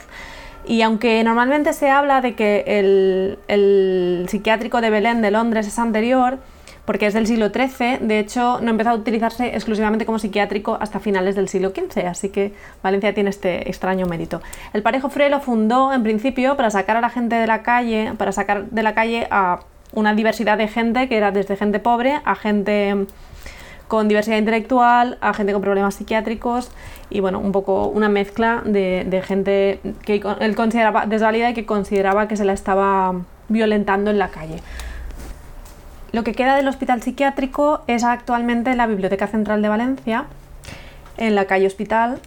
y 0.66 0.82
aunque 0.82 1.24
normalmente 1.24 1.74
se 1.74 1.92
habla 1.92 2.22
de 2.22 2.34
que 2.34 2.64
el, 2.66 3.38
el, 3.48 4.26
psiquiátrico 4.30 4.82
de 4.82 4.90
Belén 4.90 5.22
de 5.22 5.30
Londres 5.30 5.68
es 5.68 5.78
anterior, 5.78 6.40
porque 6.86 7.06
es 7.06 7.14
del 7.14 7.28
siglo 7.28 7.50
XIII, 7.50 8.00
de 8.00 8.18
hecho 8.18 8.60
no 8.60 8.72
empezó 8.72 8.90
a 8.90 8.96
utilizarse 8.96 9.50
exclusivamente 9.50 10.08
como 10.08 10.18
psiquiátrico 10.18 10.80
hasta 10.82 11.00
finales 11.00 11.36
del 11.36 11.50
siglo 11.50 11.70
XV, 11.70 12.08
así 12.08 12.30
que 12.30 12.52
Valencia 12.82 13.14
tiene 13.14 13.30
este 13.30 13.70
extraño 13.70 14.08
mérito. 14.08 14.42
El 14.74 14.82
Parejo 14.82 15.12
Frey 15.12 15.30
lo 15.30 15.40
fundó 15.40 15.94
en 15.94 16.02
principio 16.02 16.58
para 16.58 16.72
sacar 16.72 16.98
a 16.98 17.02
la 17.02 17.12
gente 17.12 17.36
de 17.36 17.46
la 17.46 17.62
calle, 17.62 18.14
para 18.18 18.32
sacar 18.32 18.72
de 18.72 18.82
la 18.82 18.96
calle 18.96 19.28
a 19.30 19.60
una 19.94 20.14
diversidad 20.14 20.58
de 20.58 20.68
gente 20.68 21.08
que 21.10 21.18
era 21.18 21.32
desde 21.32 21.56
gente 21.56 21.80
pobre 21.80 22.22
a 22.24 22.36
gente 22.36 23.08
con 23.88 24.08
diversidad 24.08 24.38
intelectual, 24.38 25.18
a 25.20 25.34
gente 25.34 25.52
con 25.52 25.62
problemas 25.64 25.96
psiquiátricos 25.96 26.72
y 27.10 27.22
bueno, 27.22 27.40
un 27.40 27.52
poco 27.52 27.88
una 27.88 28.08
mezcla 28.08 28.62
de, 28.64 29.24
gente 29.26 29.80
que 30.04 30.22
él 30.40 30.56
consideraba 30.56 31.08
desvalida 31.08 31.50
y 31.50 31.54
que 31.56 31.66
consideraba 31.66 32.28
que 32.28 32.38
se 32.38 32.46
la 32.46 32.54
estaba 32.54 33.16
violentando 33.48 34.12
en 34.12 34.20
la 34.20 34.30
calle. 34.30 34.62
Lo 36.12 36.24
que 36.24 36.34
queda 36.34 36.56
del 36.56 36.68
hospital 36.68 37.02
psiquiátrico 37.02 37.82
es 37.88 38.04
actualmente 38.04 38.76
la 38.76 38.86
Biblioteca 38.86 39.28
Central 39.28 39.62
de 39.64 39.70
Valencia, 39.70 40.26
en 41.18 41.36
la 41.36 41.46
calle 41.46 41.68
Hospital. 41.68 42.20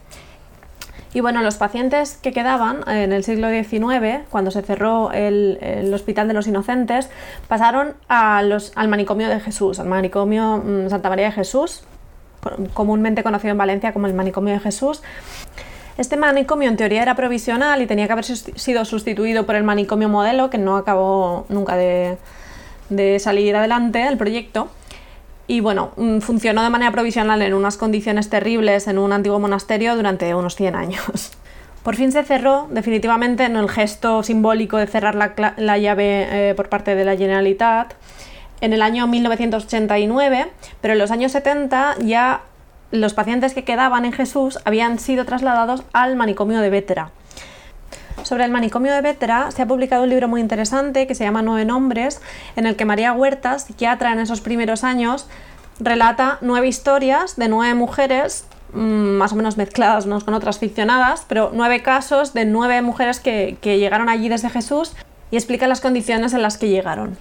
Y 1.14 1.20
bueno, 1.20 1.42
los 1.42 1.56
pacientes 1.56 2.16
que 2.16 2.32
quedaban 2.32 2.88
en 2.88 3.12
el 3.12 3.22
siglo 3.22 3.50
XIX, 3.50 4.26
cuando 4.30 4.50
se 4.50 4.62
cerró 4.62 5.12
el, 5.12 5.90
Hospital 5.92 6.26
de 6.26 6.34
los 6.34 6.46
Inocentes, 6.46 7.10
pasaron 7.48 7.94
al 8.08 8.88
manicomio 8.88 9.28
de 9.28 9.38
Jesús, 9.40 9.78
al 9.78 9.88
manicomio 9.88 10.62
mm, 10.64 10.88
Santa 10.88 11.10
María 11.10 11.26
de 11.26 11.32
Jesús, 11.32 11.82
comúnmente 12.72 13.22
conocido 13.22 13.52
en 13.52 13.58
Valencia 13.58 13.92
como 13.92 14.06
el 14.06 14.14
manicomio 14.14 14.54
de 14.54 14.60
Jesús. 14.60 15.02
Este 15.98 16.16
manicomio 16.16 16.70
en 16.70 16.78
teoría 16.78 17.02
era 17.02 17.14
provisional 17.14 17.82
y 17.82 17.86
tenía 17.86 18.06
que 18.06 18.12
haber 18.12 18.24
sido 18.24 18.84
sustituido 18.86 19.44
por 19.44 19.54
el 19.54 19.64
manicomio 19.64 20.08
modelo, 20.08 20.48
que 20.48 20.56
no 20.56 20.78
acabó 20.78 21.44
nunca 21.50 21.76
de, 21.76 22.16
de 22.88 23.18
salir 23.18 23.54
adelante 23.54 24.06
el 24.08 24.16
proyecto. 24.16 24.70
Y 25.52 25.60
bueno, 25.60 25.90
mm, 25.98 26.20
funcionó 26.20 26.62
de 26.62 26.70
manera 26.70 26.90
provisional 26.92 27.42
en 27.42 27.52
unas 27.52 27.76
condiciones 27.76 28.30
terribles 28.30 28.88
en 28.88 28.96
un 28.96 29.12
antiguo 29.12 29.38
monasterio 29.38 29.94
durante 29.96 30.34
unos 30.34 30.56
100 30.56 30.74
años. 30.74 31.32
Por 31.82 31.94
fin 31.94 32.10
se 32.10 32.24
cerró 32.24 32.68
definitivamente 32.70 33.44
en 33.44 33.56
el 33.56 33.68
gesto 33.68 34.22
simbólico 34.22 34.78
de 34.78 34.86
cerrar 34.86 35.14
la, 35.14 35.76
llave 35.76 36.06
eh, 36.30 36.54
por 36.54 36.70
parte 36.70 36.94
de 36.94 37.04
la 37.04 37.18
Generalitat 37.18 37.92
en 38.62 38.72
el 38.72 38.80
año 38.80 39.06
1989, 39.06 40.50
pero 40.80 40.94
en 40.94 40.98
los 40.98 41.10
años 41.10 41.32
70 41.32 41.96
ya 41.98 42.40
los 42.90 43.12
pacientes 43.12 43.52
que 43.52 43.62
quedaban 43.62 44.06
en 44.06 44.12
Jesús 44.12 44.58
habían 44.64 44.98
sido 44.98 45.26
trasladados 45.26 45.82
al 45.92 46.16
manicomio 46.16 46.60
de 46.60 46.70
Vétera. 46.70 47.10
Sobre 48.22 48.44
el 48.44 48.50
manicomio 48.50 48.92
de 48.92 49.00
Vétera 49.00 49.50
se 49.50 49.62
ha 49.62 49.66
publicado 49.66 50.04
un 50.04 50.10
libro 50.10 50.28
muy 50.28 50.40
interesante 50.40 51.06
que 51.06 51.14
se 51.14 51.24
llama 51.24 51.42
Nueve 51.42 51.64
Nombres, 51.64 52.20
en 52.56 52.66
el 52.66 52.76
que 52.76 52.84
María 52.84 53.12
Huertas, 53.12 53.64
psiquiatra 53.64 54.12
en 54.12 54.20
esos 54.20 54.40
primeros 54.40 54.84
años, 54.84 55.28
relata 55.80 56.38
nueve 56.40 56.68
historias 56.68 57.36
de 57.36 57.48
nueve 57.48 57.74
mujeres 57.74 58.46
Mm, 58.72 59.18
más 59.18 59.32
o 59.32 59.36
menos 59.36 59.58
mezcladas 59.58 60.06
unas 60.06 60.24
con 60.24 60.32
otras 60.32 60.58
ficcionadas, 60.58 61.26
pero 61.28 61.50
nueve 61.52 61.82
casos 61.82 62.32
de 62.32 62.46
nueve 62.46 62.80
mujeres 62.80 63.20
que, 63.20 63.58
llegaron 63.62 64.08
allí 64.08 64.28
desde 64.28 64.48
Jesús 64.48 64.94
y 65.30 65.36
explica 65.36 65.66
las 65.66 65.80
condiciones 65.80 66.32
en 66.32 66.42
las 66.42 66.56
que 66.56 66.68
llegaron. 66.68 67.18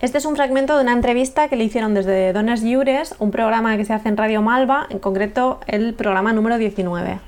Este 0.00 0.18
es 0.18 0.24
un 0.24 0.36
fragmento 0.36 0.76
de 0.76 0.82
una 0.82 0.92
entrevista 0.92 1.48
que 1.48 1.56
le 1.56 1.64
hicieron 1.64 1.94
desde 1.94 2.32
Dones 2.32 2.62
Lliures, 2.62 3.14
un 3.18 3.30
programa 3.30 3.76
que 3.76 3.84
se 3.84 3.92
hace 3.92 4.08
en 4.08 4.16
Radio 4.16 4.42
Malva, 4.42 4.86
en 4.90 4.98
concreto 4.98 5.60
el 5.66 5.94
programa 5.94 6.32
número 6.32 6.58
19. 6.58 7.18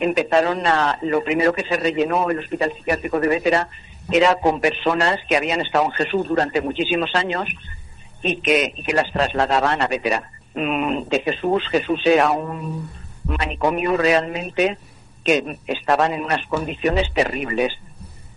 Empezaron 0.00 0.66
a. 0.66 0.98
Lo 1.02 1.22
primero 1.22 1.52
que 1.52 1.64
se 1.64 1.76
rellenó 1.76 2.30
el 2.30 2.38
Hospital 2.38 2.72
Psiquiátrico 2.72 3.20
de 3.20 3.28
Vétera 3.28 3.68
era 4.10 4.36
con 4.36 4.60
personas 4.60 5.20
que 5.28 5.36
habían 5.36 5.60
estado 5.60 5.84
en 5.84 5.92
Jesús 5.92 6.26
durante 6.26 6.60
muchísimos 6.60 7.14
años 7.14 7.48
y 8.22 8.36
que, 8.36 8.72
que 8.84 8.92
las 8.92 9.12
trasladaban 9.12 9.80
a 9.82 9.86
Vétera. 9.86 10.30
Mm, 10.54 11.04
de 11.04 11.20
Jesús. 11.20 11.62
Jesús 11.68 12.00
era 12.04 12.30
un 12.30 12.88
manicomio 13.24 13.96
realmente 13.96 14.78
que 15.22 15.58
estaban 15.66 16.12
en 16.12 16.24
unas 16.24 16.44
condiciones 16.46 17.12
terribles. 17.14 17.72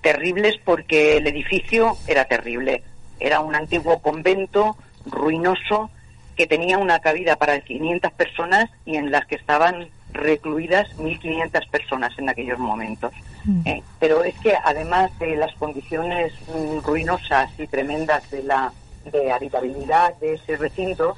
Terribles 0.02 0.56
porque 0.64 1.18
el 1.18 1.28
edificio 1.28 1.98
era 2.08 2.26
terrible. 2.26 2.84
Era 3.20 3.40
un 3.40 3.56
antiguo 3.56 4.00
convento 4.00 4.76
ruinoso 5.06 5.90
que 6.36 6.48
tenía 6.48 6.78
una 6.78 7.00
cabida 7.00 7.36
para 7.36 7.60
500 7.60 8.12
personas 8.14 8.70
y 8.86 8.98
en 8.98 9.12
las 9.12 9.26
que 9.26 9.36
estaban 9.36 9.88
recluidas 10.14 10.88
1.500 10.98 11.70
personas 11.70 12.18
en 12.18 12.30
aquellos 12.30 12.60
momentos. 12.60 13.14
Mm. 13.46 13.68
Eh, 13.68 13.84
pero 14.00 14.24
es 14.24 14.38
que 14.40 14.54
además 14.64 15.12
de 15.20 15.36
las 15.36 15.54
condiciones 15.56 16.34
mm, 16.48 16.80
ruinosas 16.86 17.52
y 17.60 17.68
tremendas 17.68 18.30
de 18.32 18.44
la 18.44 18.72
de 19.12 19.32
habitabilidad 19.32 20.16
de 20.16 20.36
ese 20.36 20.56
recinto, 20.56 21.18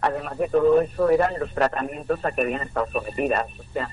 además 0.00 0.38
de 0.38 0.48
todo 0.48 0.80
eso, 0.80 1.10
eran 1.10 1.38
los 1.38 1.52
tratamientos 1.52 2.24
a 2.24 2.32
que 2.32 2.42
habían 2.42 2.62
estado 2.62 2.86
sometidas. 2.90 3.46
O 3.58 3.72
sea, 3.74 3.90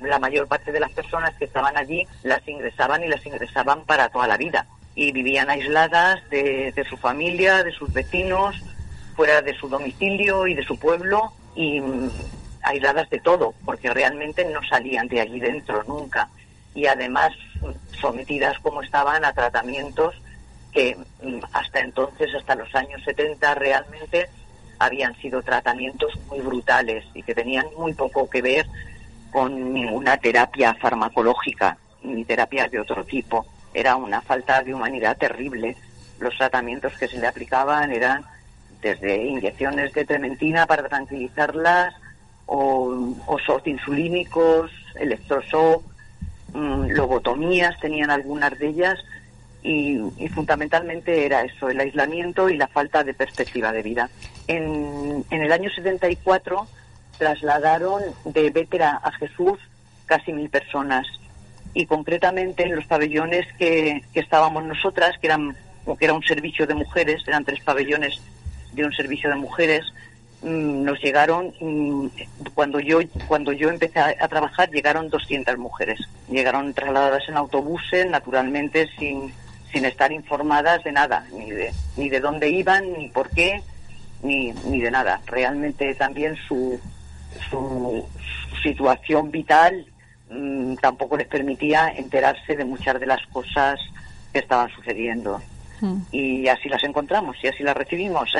la 0.00 0.18
mayor 0.18 0.48
parte 0.48 0.72
de 0.72 0.80
las 0.80 0.90
personas 0.90 1.34
que 1.36 1.44
estaban 1.44 1.76
allí 1.76 2.06
las 2.24 2.46
ingresaban 2.48 3.04
y 3.04 3.08
las 3.08 3.24
ingresaban 3.24 3.84
para 3.84 4.08
toda 4.08 4.26
la 4.26 4.36
vida. 4.36 4.66
Y 4.96 5.12
vivían 5.12 5.50
aisladas 5.50 6.28
de, 6.30 6.72
de 6.72 6.84
su 6.84 6.96
familia, 6.96 7.62
de 7.62 7.70
sus 7.70 7.92
vecinos, 7.92 8.56
fuera 9.14 9.42
de 9.42 9.54
su 9.54 9.68
domicilio 9.68 10.46
y 10.46 10.54
de 10.54 10.64
su 10.64 10.78
pueblo 10.78 11.32
y 11.54 11.80
mm, 11.80 12.10
aisladas 12.68 13.08
de 13.08 13.18
todo, 13.20 13.54
porque 13.64 13.92
realmente 13.92 14.44
no 14.44 14.62
salían 14.62 15.08
de 15.08 15.20
allí 15.20 15.40
dentro 15.40 15.82
nunca. 15.84 16.28
Y 16.74 16.86
además 16.86 17.32
sometidas 17.98 18.58
como 18.58 18.82
estaban 18.82 19.24
a 19.24 19.32
tratamientos 19.32 20.14
que 20.72 20.96
mm, 21.22 21.38
hasta 21.52 21.80
entonces, 21.80 22.34
hasta 22.34 22.54
los 22.54 22.72
años 22.74 23.02
70, 23.04 23.54
realmente 23.54 24.28
habían 24.78 25.16
sido 25.16 25.42
tratamientos 25.42 26.12
muy 26.28 26.40
brutales 26.40 27.04
y 27.14 27.22
que 27.22 27.34
tenían 27.34 27.66
muy 27.76 27.94
poco 27.94 28.28
que 28.28 28.42
ver 28.42 28.66
con 29.32 29.72
ninguna 29.72 30.18
terapia 30.18 30.74
farmacológica 30.74 31.78
ni 32.02 32.24
terapia 32.24 32.68
de 32.68 32.80
otro 32.80 33.02
tipo. 33.04 33.46
Era 33.72 33.96
una 33.96 34.20
falta 34.20 34.62
de 34.62 34.74
humanidad 34.74 35.16
terrible. 35.16 35.74
Los 36.20 36.36
tratamientos 36.36 36.92
que 36.98 37.08
se 37.08 37.18
le 37.18 37.26
aplicaban 37.26 37.92
eran 37.92 38.24
desde 38.82 39.24
inyecciones 39.24 39.92
de 39.92 40.04
trementina 40.04 40.66
para 40.66 40.88
tranquilizarlas 40.88 41.94
o, 42.48 43.14
o 43.26 43.38
insulínicos, 43.66 44.72
electroshock, 44.96 45.84
mm, 46.54 46.90
lobotomías, 46.90 47.78
tenían 47.78 48.10
algunas 48.10 48.58
de 48.58 48.68
ellas 48.68 48.98
y, 49.62 50.28
fundamentalmente 50.34 51.26
era 51.26 51.42
eso, 51.42 51.68
el 51.68 51.80
aislamiento 51.80 52.48
y 52.48 52.56
la 52.56 52.68
falta 52.68 53.04
de 53.04 53.12
perspectiva 53.12 53.70
de 53.72 53.82
vida. 53.82 54.08
En, 54.46 55.24
el 55.30 55.52
año 55.52 55.70
74 55.70 56.66
trasladaron 57.18 58.02
de 58.24 58.50
Vétera 58.50 59.00
a 59.02 59.12
Jesús 59.12 59.58
casi 60.06 60.32
mil 60.32 60.48
personas 60.48 61.06
y 61.74 61.84
concretamente 61.86 62.62
en 62.62 62.76
los 62.76 62.86
pabellones 62.86 63.46
que, 63.58 64.02
estábamos 64.14 64.64
nosotras, 64.64 65.18
que, 65.18 65.26
eran, 65.26 65.54
que 65.98 66.04
era 66.04 66.14
un 66.14 66.22
servicio 66.22 66.66
de 66.66 66.74
mujeres, 66.74 67.22
eran 67.26 67.44
tres 67.44 67.60
pabellones 67.62 68.20
de 68.72 68.84
un 68.84 68.92
servicio 68.92 69.28
de 69.28 69.36
mujeres, 69.36 69.84
nos 70.42 71.00
llegaron, 71.02 71.52
mm, 71.60 72.06
cuando 72.54 72.80
yo, 72.80 73.00
cuando 73.26 73.52
yo 73.52 73.70
empecé 73.70 73.98
a, 73.98 74.14
a, 74.20 74.28
trabajar, 74.28 74.70
llegaron 74.70 75.08
200 75.08 75.58
mujeres. 75.58 76.00
Llegaron 76.30 76.74
trasladadas 76.74 77.28
en 77.28 77.36
autobuses, 77.36 78.08
naturalmente 78.08 78.88
sin, 78.98 79.32
sin 79.72 79.84
estar 79.84 80.12
informadas 80.12 80.82
de 80.84 80.92
nada, 80.92 81.26
ni 81.32 81.50
de, 81.50 81.72
ni 81.96 82.08
de 82.08 82.20
dónde 82.20 82.50
iban, 82.50 82.92
ni 82.92 83.08
por 83.08 83.30
qué, 83.30 83.62
ni, 84.22 84.52
ni 84.52 84.80
de 84.80 84.90
nada. 84.90 85.20
Realmente 85.26 85.94
también 85.94 86.36
su, 86.46 86.80
su, 87.50 88.06
situación 88.62 89.30
vital 89.30 89.86
mm, 90.30 90.76
tampoco 90.76 91.16
les 91.16 91.28
permitía 91.28 91.88
enterarse 91.88 92.56
de 92.56 92.64
muchas 92.64 92.98
de 92.98 93.06
las 93.06 93.24
cosas 93.26 93.78
que 94.32 94.40
estaban 94.40 94.70
sucediendo. 94.70 95.40
Y 96.12 96.46
así 96.48 96.68
las 96.68 96.82
encontramos 96.84 97.36
y 97.42 97.48
así 97.48 97.62
las 97.62 97.76
recibimos. 97.76 98.30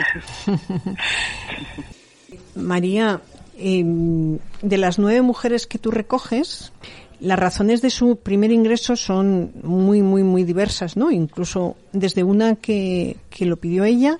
María, 2.54 3.20
em, 3.56 4.38
de 4.62 4.78
las 4.78 4.98
nueve 4.98 5.22
mujeres 5.22 5.66
que 5.66 5.78
tú 5.78 5.90
recoges, 5.90 6.72
las 7.20 7.38
razones 7.38 7.82
de 7.82 7.90
su 7.90 8.16
primer 8.16 8.52
ingreso 8.52 8.96
son 8.96 9.52
muy, 9.62 10.02
muy, 10.02 10.22
muy 10.22 10.44
diversas, 10.44 10.96
¿no? 10.96 11.10
Incluso 11.10 11.76
desde 11.92 12.22
una 12.22 12.56
que, 12.56 13.16
que 13.30 13.44
lo 13.44 13.56
pidió 13.56 13.84
ella, 13.84 14.18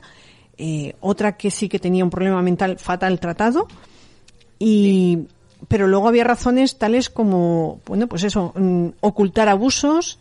eh, 0.57 0.95
otra 1.01 1.37
que 1.37 1.51
sí 1.51 1.69
que 1.69 1.79
tenía 1.79 2.05
un 2.05 2.11
problema 2.11 2.43
mental 2.43 2.79
fatal 2.79 3.21
tratado, 3.21 3.69
y, 4.59 5.27
pero 5.69 5.87
luego 5.87 6.09
había 6.09 6.25
razones 6.25 6.79
tales 6.79 7.11
como, 7.11 7.81
bueno, 7.87 8.09
pues 8.09 8.25
eso, 8.25 8.53
mm, 8.57 8.89
ocultar 9.01 9.49
abusos, 9.49 10.19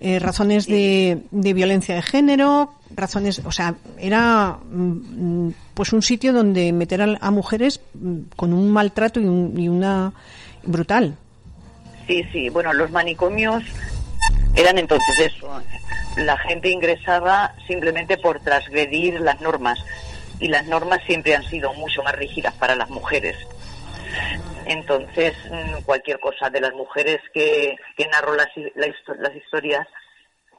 eh, 0.00 0.18
razones 0.18 0.66
de, 0.66 1.22
de, 1.30 1.52
violencia 1.52 1.94
de 1.94 2.02
género, 2.02 2.72
razones, 2.94 3.42
o 3.44 3.50
sea, 3.50 3.74
era 3.98 4.58
mm, 4.70 5.50
pues 5.74 5.92
un 5.92 6.02
sitio 6.02 6.32
donde 6.32 6.72
meter 6.72 7.18
a, 7.20 7.30
mujeres 7.30 7.80
mm, 7.94 8.18
con 8.36 8.52
un 8.52 8.70
maltrato 8.70 9.20
y, 9.20 9.24
un, 9.24 9.58
y 9.58 9.68
una 9.68 10.12
brutal. 10.62 11.16
Sí, 12.06 12.24
sí, 12.32 12.48
bueno, 12.48 12.72
los 12.72 12.90
manicomios 12.90 13.64
eran 14.54 14.78
entonces 14.78 15.18
eso. 15.18 15.50
La 16.16 16.38
gente 16.38 16.70
ingresaba 16.70 17.54
simplemente 17.66 18.16
por 18.18 18.40
transgredir 18.40 19.20
las 19.20 19.40
normas 19.40 19.78
y 20.40 20.48
las 20.48 20.66
normas 20.66 21.00
siempre 21.06 21.34
han 21.34 21.44
sido 21.44 21.74
mucho 21.74 22.02
más 22.02 22.14
rígidas 22.14 22.54
para 22.54 22.74
las 22.74 22.88
mujeres. 22.90 23.36
Entonces, 24.66 25.34
mm, 25.50 25.82
cualquier 25.84 26.20
cosa 26.20 26.50
de 26.50 26.60
las 26.60 26.72
mujeres 26.74 27.20
que, 27.32 27.76
que 27.96 28.08
narro 28.08 28.34
las, 28.34 28.48
las 28.74 29.36
historias, 29.36 29.86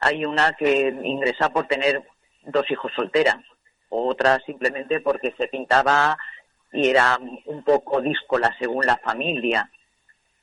hay 0.01 0.25
una 0.25 0.53
que 0.53 0.93
ingresa 1.03 1.49
por 1.49 1.67
tener 1.67 2.01
dos 2.43 2.69
hijos 2.71 2.91
solteras, 2.95 3.37
otra 3.89 4.39
simplemente 4.45 4.99
porque 5.01 5.33
se 5.37 5.47
pintaba 5.47 6.17
y 6.71 6.89
era 6.89 7.17
un 7.45 7.63
poco 7.63 8.01
díscola 8.01 8.55
según 8.59 8.85
la 8.85 8.97
familia 8.97 9.69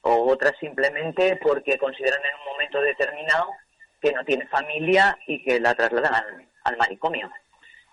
o 0.03 0.31
otras 0.31 0.53
simplemente 0.61 1.37
porque 1.42 1.79
consideran 1.79 2.21
en 2.21 2.40
un 2.40 2.53
momento 2.53 2.81
determinado 2.81 3.51
que 4.01 4.12
no 4.12 4.25
tiene 4.25 4.47
familia 4.47 5.19
y 5.27 5.42
que 5.42 5.59
la 5.59 5.75
trasladan 5.75 6.14
al, 6.62 6.77
manicomio. 6.77 7.31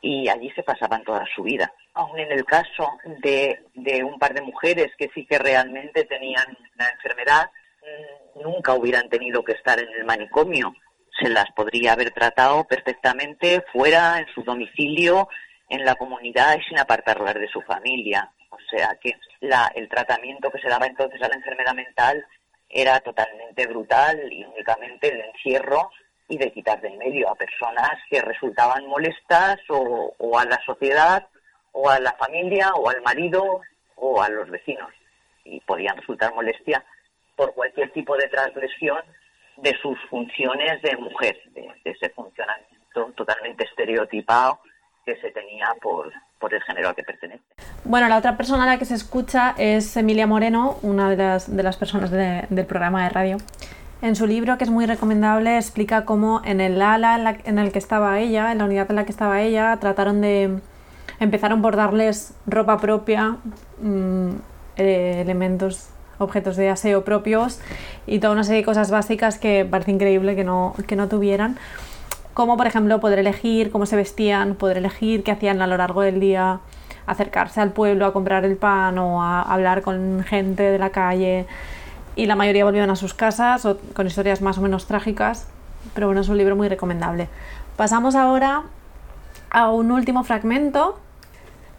Y 0.03 0.27
allí 0.27 0.51
se 0.51 0.63
pasaban 0.63 1.03
toda 1.03 1.25
su 1.33 1.43
vida. 1.43 1.73
Aún 1.93 2.19
en 2.19 2.31
el 2.31 2.43
caso 2.43 2.91
de, 3.21 3.63
de 3.73 4.03
un 4.03 4.19
par 4.19 4.33
de 4.33 4.41
mujeres 4.41 4.91
que 4.97 5.09
sí 5.15 5.25
que 5.25 5.39
realmente 5.39 6.03
tenían 6.03 6.45
una 6.75 6.89
enfermedad, 6.89 7.49
mm, 7.81 8.41
nunca 8.41 8.73
hubieran 8.73 9.07
tenido 9.09 9.43
que 9.43 9.53
estar 9.53 9.79
en 9.79 9.89
el 9.93 10.03
manicomio. 10.03 10.75
Se 11.19 11.29
las 11.29 11.49
podría 11.53 11.93
haber 11.93 12.11
tratado 12.11 12.65
perfectamente 12.65 13.63
fuera, 13.71 14.19
en 14.19 14.27
su 14.35 14.43
domicilio, 14.43 15.29
en 15.69 15.85
la 15.85 15.95
comunidad 15.95 16.57
y 16.59 16.63
sin 16.63 16.79
apartarlas 16.79 17.35
de 17.35 17.47
su 17.47 17.61
familia. 17.61 18.29
O 18.49 18.57
sea 18.69 18.97
que 19.01 19.15
la, 19.39 19.71
el 19.73 19.87
tratamiento 19.87 20.51
que 20.51 20.59
se 20.59 20.67
daba 20.69 20.85
entonces 20.85 21.21
a 21.21 21.29
la 21.29 21.35
enfermedad 21.35 21.73
mental 21.73 22.25
era 22.69 22.99
totalmente 22.99 23.67
brutal 23.67 24.31
y 24.31 24.43
únicamente 24.43 25.07
el 25.07 25.21
encierro 25.21 25.91
y 26.27 26.37
de 26.37 26.51
quitar 26.51 26.81
del 26.81 26.97
medio 26.97 27.29
a 27.29 27.35
personas 27.35 27.91
que 28.09 28.21
resultaban 28.21 28.87
molestas 28.87 29.59
o, 29.69 30.13
o 30.17 30.39
a 30.39 30.45
la 30.45 30.59
sociedad 30.65 31.27
o 31.73 31.89
a 31.89 31.99
la 31.99 32.13
familia 32.13 32.71
o 32.75 32.89
al 32.89 33.01
marido 33.01 33.61
o 33.95 34.21
a 34.21 34.29
los 34.29 34.49
vecinos 34.49 34.89
y 35.43 35.59
podían 35.61 35.97
resultar 35.97 36.33
molestia 36.33 36.83
por 37.35 37.53
cualquier 37.53 37.91
tipo 37.91 38.15
de 38.15 38.27
transgresión 38.27 38.99
de 39.57 39.75
sus 39.81 39.97
funciones 40.09 40.81
de 40.81 40.95
mujer, 40.97 41.37
de, 41.53 41.69
ese 41.83 42.09
funcionamiento 42.09 43.11
totalmente 43.15 43.65
estereotipado 43.65 44.59
que 45.05 45.15
se 45.17 45.31
tenía 45.31 45.67
por, 45.81 46.11
por 46.39 46.53
el 46.53 46.61
género 46.63 46.89
al 46.89 46.95
que 46.95 47.03
pertenece. 47.03 47.43
Bueno, 47.83 48.07
la 48.07 48.17
otra 48.17 48.37
persona 48.37 48.63
a 48.63 48.67
la 48.67 48.79
que 48.79 48.85
se 48.85 48.95
escucha 48.95 49.53
es 49.57 49.97
Emilia 49.97 50.27
Moreno, 50.27 50.77
una 50.81 51.09
de 51.09 51.17
las, 51.17 51.55
de 51.55 51.63
las 51.63 51.77
personas 51.77 52.09
del 52.09 52.65
programa 52.65 53.03
de 53.03 53.09
radio. 53.09 53.37
En 54.03 54.17
su 54.17 54.27
libro, 54.27 54.57
que 54.57 54.65
es 54.65 54.69
muy 54.69 54.85
recomendable, 54.85 55.55
explica 55.55 56.03
cómo 56.03 56.41
en 56.43 56.59
el 56.59 56.81
ala 56.81 57.37
en, 57.45 57.57
el 57.57 57.71
que 57.71 57.79
estaba 57.79 58.19
ella, 58.19 58.51
en 58.51 58.57
la 58.57 58.65
unidad 58.65 58.87
en 58.89 58.97
la 58.97 59.05
que 59.05 59.13
estaba 59.13 59.41
ella, 59.41 59.77
trataron 59.79 60.19
de... 60.19 60.59
empezaron 61.21 61.61
por 61.61 61.77
darles 61.77 62.33
ropa 62.45 62.79
propia, 62.79 63.37
mm, 63.81 64.31
eh, 64.75 65.21
elementos 65.21 65.87
objetos 66.17 66.57
de 66.57 66.69
aseo 66.69 67.05
propios 67.05 67.61
y 68.05 68.19
toda 68.19 68.33
una 68.33 68.43
serie 68.43 68.59
de 68.59 68.65
cosas 68.65 68.91
básicas 68.91 69.39
que 69.39 69.63
parece 69.63 69.91
increíble 69.91 70.35
que 70.35 70.43
no, 70.43 70.75
que 70.85 70.97
no 70.97 71.07
tuvieran. 71.07 71.57
Como 72.33 72.57
por 72.57 72.67
ejemplo 72.67 72.99
poder 72.99 73.19
elegir 73.19 73.71
cómo 73.71 73.85
se 73.85 73.95
vestían, 73.95 74.55
poder 74.55 74.79
elegir 74.79 75.23
qué 75.23 75.31
hacían 75.31 75.61
a 75.61 75.67
lo 75.67 75.77
largo 75.77 76.01
del 76.01 76.19
día, 76.19 76.59
acercarse 77.05 77.61
al 77.61 77.71
pueblo 77.71 78.05
a 78.05 78.11
comprar 78.11 78.43
el 78.43 78.57
pan 78.57 78.97
o 78.97 79.23
a 79.23 79.43
hablar 79.43 79.81
con 79.81 80.25
gente 80.25 80.63
de 80.63 80.77
la 80.77 80.89
calle. 80.89 81.45
Y 82.15 82.25
la 82.25 82.35
mayoría 82.35 82.65
volvieron 82.65 82.89
a 82.89 82.95
sus 82.95 83.13
casas 83.13 83.67
con 83.93 84.07
historias 84.07 84.41
más 84.41 84.57
o 84.57 84.61
menos 84.61 84.85
trágicas, 84.85 85.47
pero 85.93 86.07
bueno, 86.07 86.21
es 86.21 86.29
un 86.29 86.37
libro 86.37 86.55
muy 86.55 86.69
recomendable. 86.69 87.27
Pasamos 87.75 88.15
ahora 88.15 88.63
a 89.49 89.71
un 89.71 89.91
último 89.91 90.23
fragmento 90.23 90.99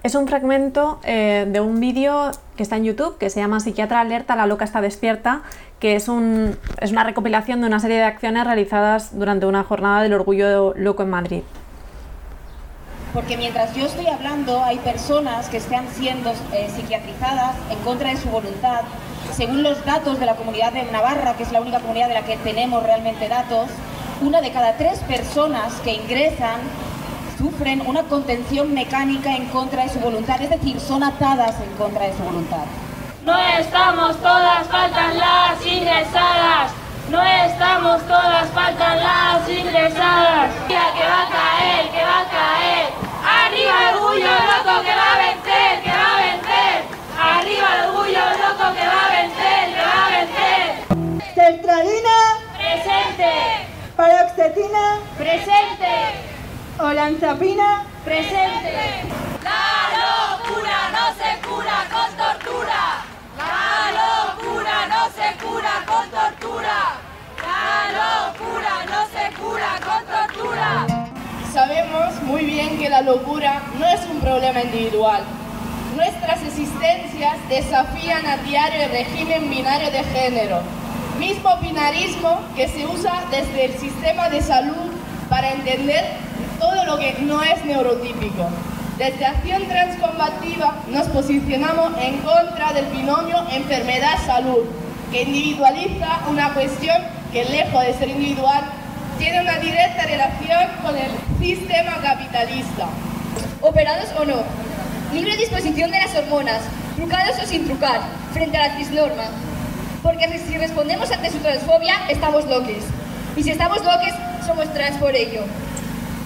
es 0.04 0.14
un 0.14 0.28
fragmento 0.28 1.00
eh, 1.02 1.46
de 1.48 1.60
un 1.60 1.80
vídeo 1.80 2.30
que 2.58 2.62
está 2.62 2.76
en 2.76 2.84
YouTube 2.84 3.16
que 3.16 3.30
se 3.30 3.40
llama 3.40 3.58
Psiquiatra 3.58 4.02
Alerta, 4.02 4.36
la 4.36 4.44
loca 4.44 4.66
está 4.66 4.82
despierta, 4.82 5.40
que 5.80 5.96
es, 5.96 6.08
un, 6.08 6.58
es 6.78 6.92
una 6.92 7.04
recopilación 7.04 7.62
de 7.62 7.68
una 7.68 7.80
serie 7.80 7.96
de 7.96 8.04
acciones 8.04 8.44
realizadas 8.44 9.18
durante 9.18 9.46
una 9.46 9.64
jornada 9.64 10.02
del 10.02 10.12
orgullo 10.12 10.74
loco 10.76 11.04
en 11.04 11.08
Madrid. 11.08 11.42
Porque 13.14 13.38
mientras 13.38 13.74
yo 13.74 13.86
estoy 13.86 14.06
hablando, 14.08 14.62
hay 14.62 14.76
personas 14.76 15.48
que 15.48 15.56
están 15.56 15.88
siendo 15.88 16.32
eh, 16.52 16.68
psiquiatrizadas 16.76 17.56
en 17.70 17.78
contra 17.78 18.10
de 18.10 18.18
su 18.18 18.28
voluntad. 18.28 18.82
Según 19.36 19.64
los 19.64 19.84
datos 19.84 20.20
de 20.20 20.26
la 20.26 20.36
comunidad 20.36 20.72
de 20.72 20.84
Navarra, 20.84 21.34
que 21.36 21.42
es 21.42 21.50
la 21.50 21.60
única 21.60 21.80
comunidad 21.80 22.06
de 22.06 22.14
la 22.14 22.22
que 22.22 22.36
tenemos 22.36 22.84
realmente 22.84 23.28
datos, 23.28 23.68
una 24.20 24.40
de 24.40 24.52
cada 24.52 24.76
tres 24.76 25.00
personas 25.00 25.74
que 25.82 25.92
ingresan 25.92 26.60
sufren 27.36 27.82
una 27.84 28.04
contención 28.04 28.72
mecánica 28.72 29.34
en 29.34 29.46
contra 29.46 29.82
de 29.82 29.88
su 29.88 29.98
voluntad, 29.98 30.40
es 30.40 30.50
decir, 30.50 30.78
son 30.78 31.02
atadas 31.02 31.56
en 31.60 31.76
contra 31.76 32.06
de 32.06 32.16
su 32.16 32.22
voluntad. 32.22 32.64
No 33.24 33.36
estamos 33.58 34.16
todas, 34.18 34.68
faltan 34.68 35.18
las 35.18 35.66
ingresadas. 35.66 36.70
No 37.10 37.20
estamos 37.20 38.02
todas, 38.02 38.48
faltan 38.50 38.98
las 38.98 39.48
Presente. 55.24 55.94
Olanzapina. 56.78 57.86
Presente. 58.04 59.08
La 59.42 59.88
locura 60.04 60.78
no 60.92 61.06
se 61.16 61.48
cura 61.48 61.78
con 61.88 62.10
tortura. 62.14 62.82
La 63.38 63.88
locura 64.02 64.86
no 64.86 65.06
se 65.16 65.28
cura 65.42 65.82
con 65.86 66.10
tortura. 66.10 66.78
La 67.40 67.72
locura 68.02 68.84
no 68.84 69.00
se 69.14 69.34
cura 69.40 69.80
con 69.82 70.04
tortura. 70.04 70.86
Sabemos 71.54 72.22
muy 72.24 72.44
bien 72.44 72.78
que 72.78 72.90
la 72.90 73.00
locura 73.00 73.62
no 73.78 73.86
es 73.86 74.02
un 74.04 74.20
problema 74.20 74.60
individual. 74.60 75.22
Nuestras 75.96 76.42
existencias 76.42 77.38
desafían 77.48 78.26
a 78.26 78.36
diario 78.36 78.82
el 78.82 78.90
régimen 78.90 79.48
binario 79.48 79.90
de 79.90 80.04
género, 80.04 80.60
mismo 81.18 81.56
binarismo 81.62 82.42
que 82.54 82.68
se 82.68 82.86
usa 82.86 83.24
desde 83.30 83.64
el 83.64 83.78
sistema 83.78 84.28
de 84.28 84.42
salud 84.42 84.93
para 85.34 85.50
entender 85.50 86.04
todo 86.60 86.84
lo 86.84 86.96
que 86.96 87.16
no 87.22 87.42
es 87.42 87.64
neurotípico. 87.64 88.48
Desde 88.96 89.26
Acción 89.26 89.64
Transcombativa 89.66 90.76
nos 90.92 91.08
posicionamos 91.08 91.90
en 92.00 92.18
contra 92.18 92.72
del 92.72 92.84
binomio 92.86 93.44
enfermedad-salud, 93.50 94.64
que 95.10 95.22
individualiza 95.22 96.20
una 96.30 96.54
cuestión 96.54 96.98
que 97.32 97.44
lejos 97.46 97.82
de 97.82 97.94
ser 97.94 98.10
individual, 98.10 98.62
tiene 99.18 99.40
una 99.40 99.58
directa 99.58 100.06
relación 100.06 100.68
con 100.84 100.96
el 100.96 101.10
sistema 101.40 101.96
capitalista. 102.00 102.86
Operados 103.60 104.10
o 104.16 104.24
no, 104.24 104.36
libre 105.12 105.36
disposición 105.36 105.90
de 105.90 105.98
las 105.98 106.14
hormonas, 106.14 106.60
trucados 106.94 107.42
o 107.42 107.46
sin 107.48 107.66
trucar, 107.66 108.02
frente 108.32 108.56
a 108.56 108.68
la 108.68 108.76
cisnorma. 108.76 109.24
Porque 110.00 110.28
si 110.46 110.56
respondemos 110.58 111.10
ante 111.10 111.32
su 111.32 111.38
transfobia, 111.38 111.94
estamos 112.08 112.46
loques. 112.46 112.84
Y 113.36 113.42
si 113.42 113.50
estamos 113.50 113.84
loques, 113.84 114.14
somos 114.44 114.72
trans 114.72 114.96
por 114.98 115.14
ello 115.14 115.42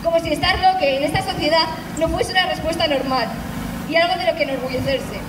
como 0.02 0.20
si 0.20 0.33
estar 0.33 0.59
loque 0.61 0.96
en 0.96 1.04
esta 1.04 1.22
sociedad 1.22 1.66
no 1.98 2.09
fuese 2.09 2.33
una 2.33 2.46
respuesta 2.46 2.87
normal 2.87 3.26
y 3.88 3.96
algo 3.96 4.18
de 4.18 4.31
lo 4.31 4.37
que 4.37 4.44
enorgullecerse. 4.44 5.20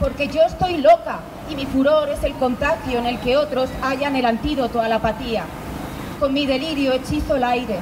Porque 0.00 0.28
yo 0.28 0.42
estoy 0.42 0.78
loca 0.78 1.20
y 1.50 1.54
mi 1.54 1.66
furor 1.66 2.08
es 2.10 2.22
el 2.24 2.34
contagio 2.34 2.98
en 2.98 3.06
el 3.06 3.18
que 3.20 3.36
otros 3.36 3.70
hallan 3.82 4.16
el 4.16 4.26
antídoto 4.26 4.80
a 4.80 4.88
la 4.88 4.96
apatía. 4.96 5.44
Con 6.20 6.32
mi 6.34 6.46
delirio 6.46 6.92
hechizo 6.92 7.36
el 7.36 7.44
aire 7.44 7.78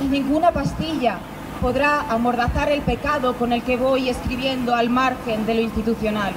y 0.00 0.04
ninguna 0.04 0.52
pastilla 0.52 1.18
podrá 1.60 2.02
amordazar 2.08 2.70
el 2.70 2.82
pecado 2.82 3.34
con 3.34 3.52
el 3.52 3.62
que 3.62 3.76
voy 3.76 4.08
escribiendo 4.08 4.74
al 4.74 4.90
margen 4.90 5.44
de 5.44 5.54
lo 5.54 5.60
institucional. 5.60 6.32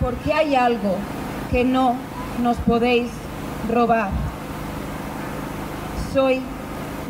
Porque 0.00 0.32
hay 0.32 0.54
algo 0.54 0.96
que 1.50 1.64
no 1.64 1.96
nos 2.40 2.56
podéis 2.58 3.10
robar. 3.68 4.10
Soy 6.14 6.40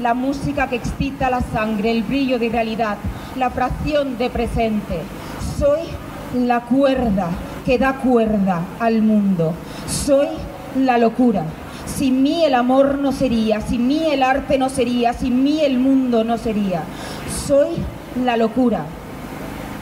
la 0.01 0.15
música 0.15 0.69
que 0.69 0.77
excita 0.77 1.31
la 1.31 1.41
sangre, 1.41 1.91
el 1.91 2.03
brillo 2.03 2.39
de 2.39 2.49
realidad, 2.49 2.99
la 3.37 3.51
fracción 3.51 4.19
de 4.19 4.31
presente. 4.31 5.01
Soy 5.59 5.81
la 6.35 6.61
cuerda 6.61 7.31
que 7.65 7.79
da 7.79 7.97
cuerda 7.97 8.63
al 8.79 9.03
mundo. 9.03 9.55
Soy 9.87 10.29
la 10.77 10.99
locura. 10.99 11.45
Sin 11.87 12.23
mí 12.23 12.45
el 12.45 12.55
amor 12.55 12.99
no 12.99 13.13
sería, 13.13 13.61
sin 13.61 13.87
mí 13.87 14.05
el 14.11 14.23
arte 14.23 14.59
no 14.59 14.69
sería, 14.69 15.13
sin 15.13 15.43
mí 15.43 15.61
el 15.61 15.79
mundo 15.79 16.23
no 16.23 16.39
sería. 16.39 16.83
Soy 17.47 17.69
la 18.25 18.37
locura. 18.37 18.85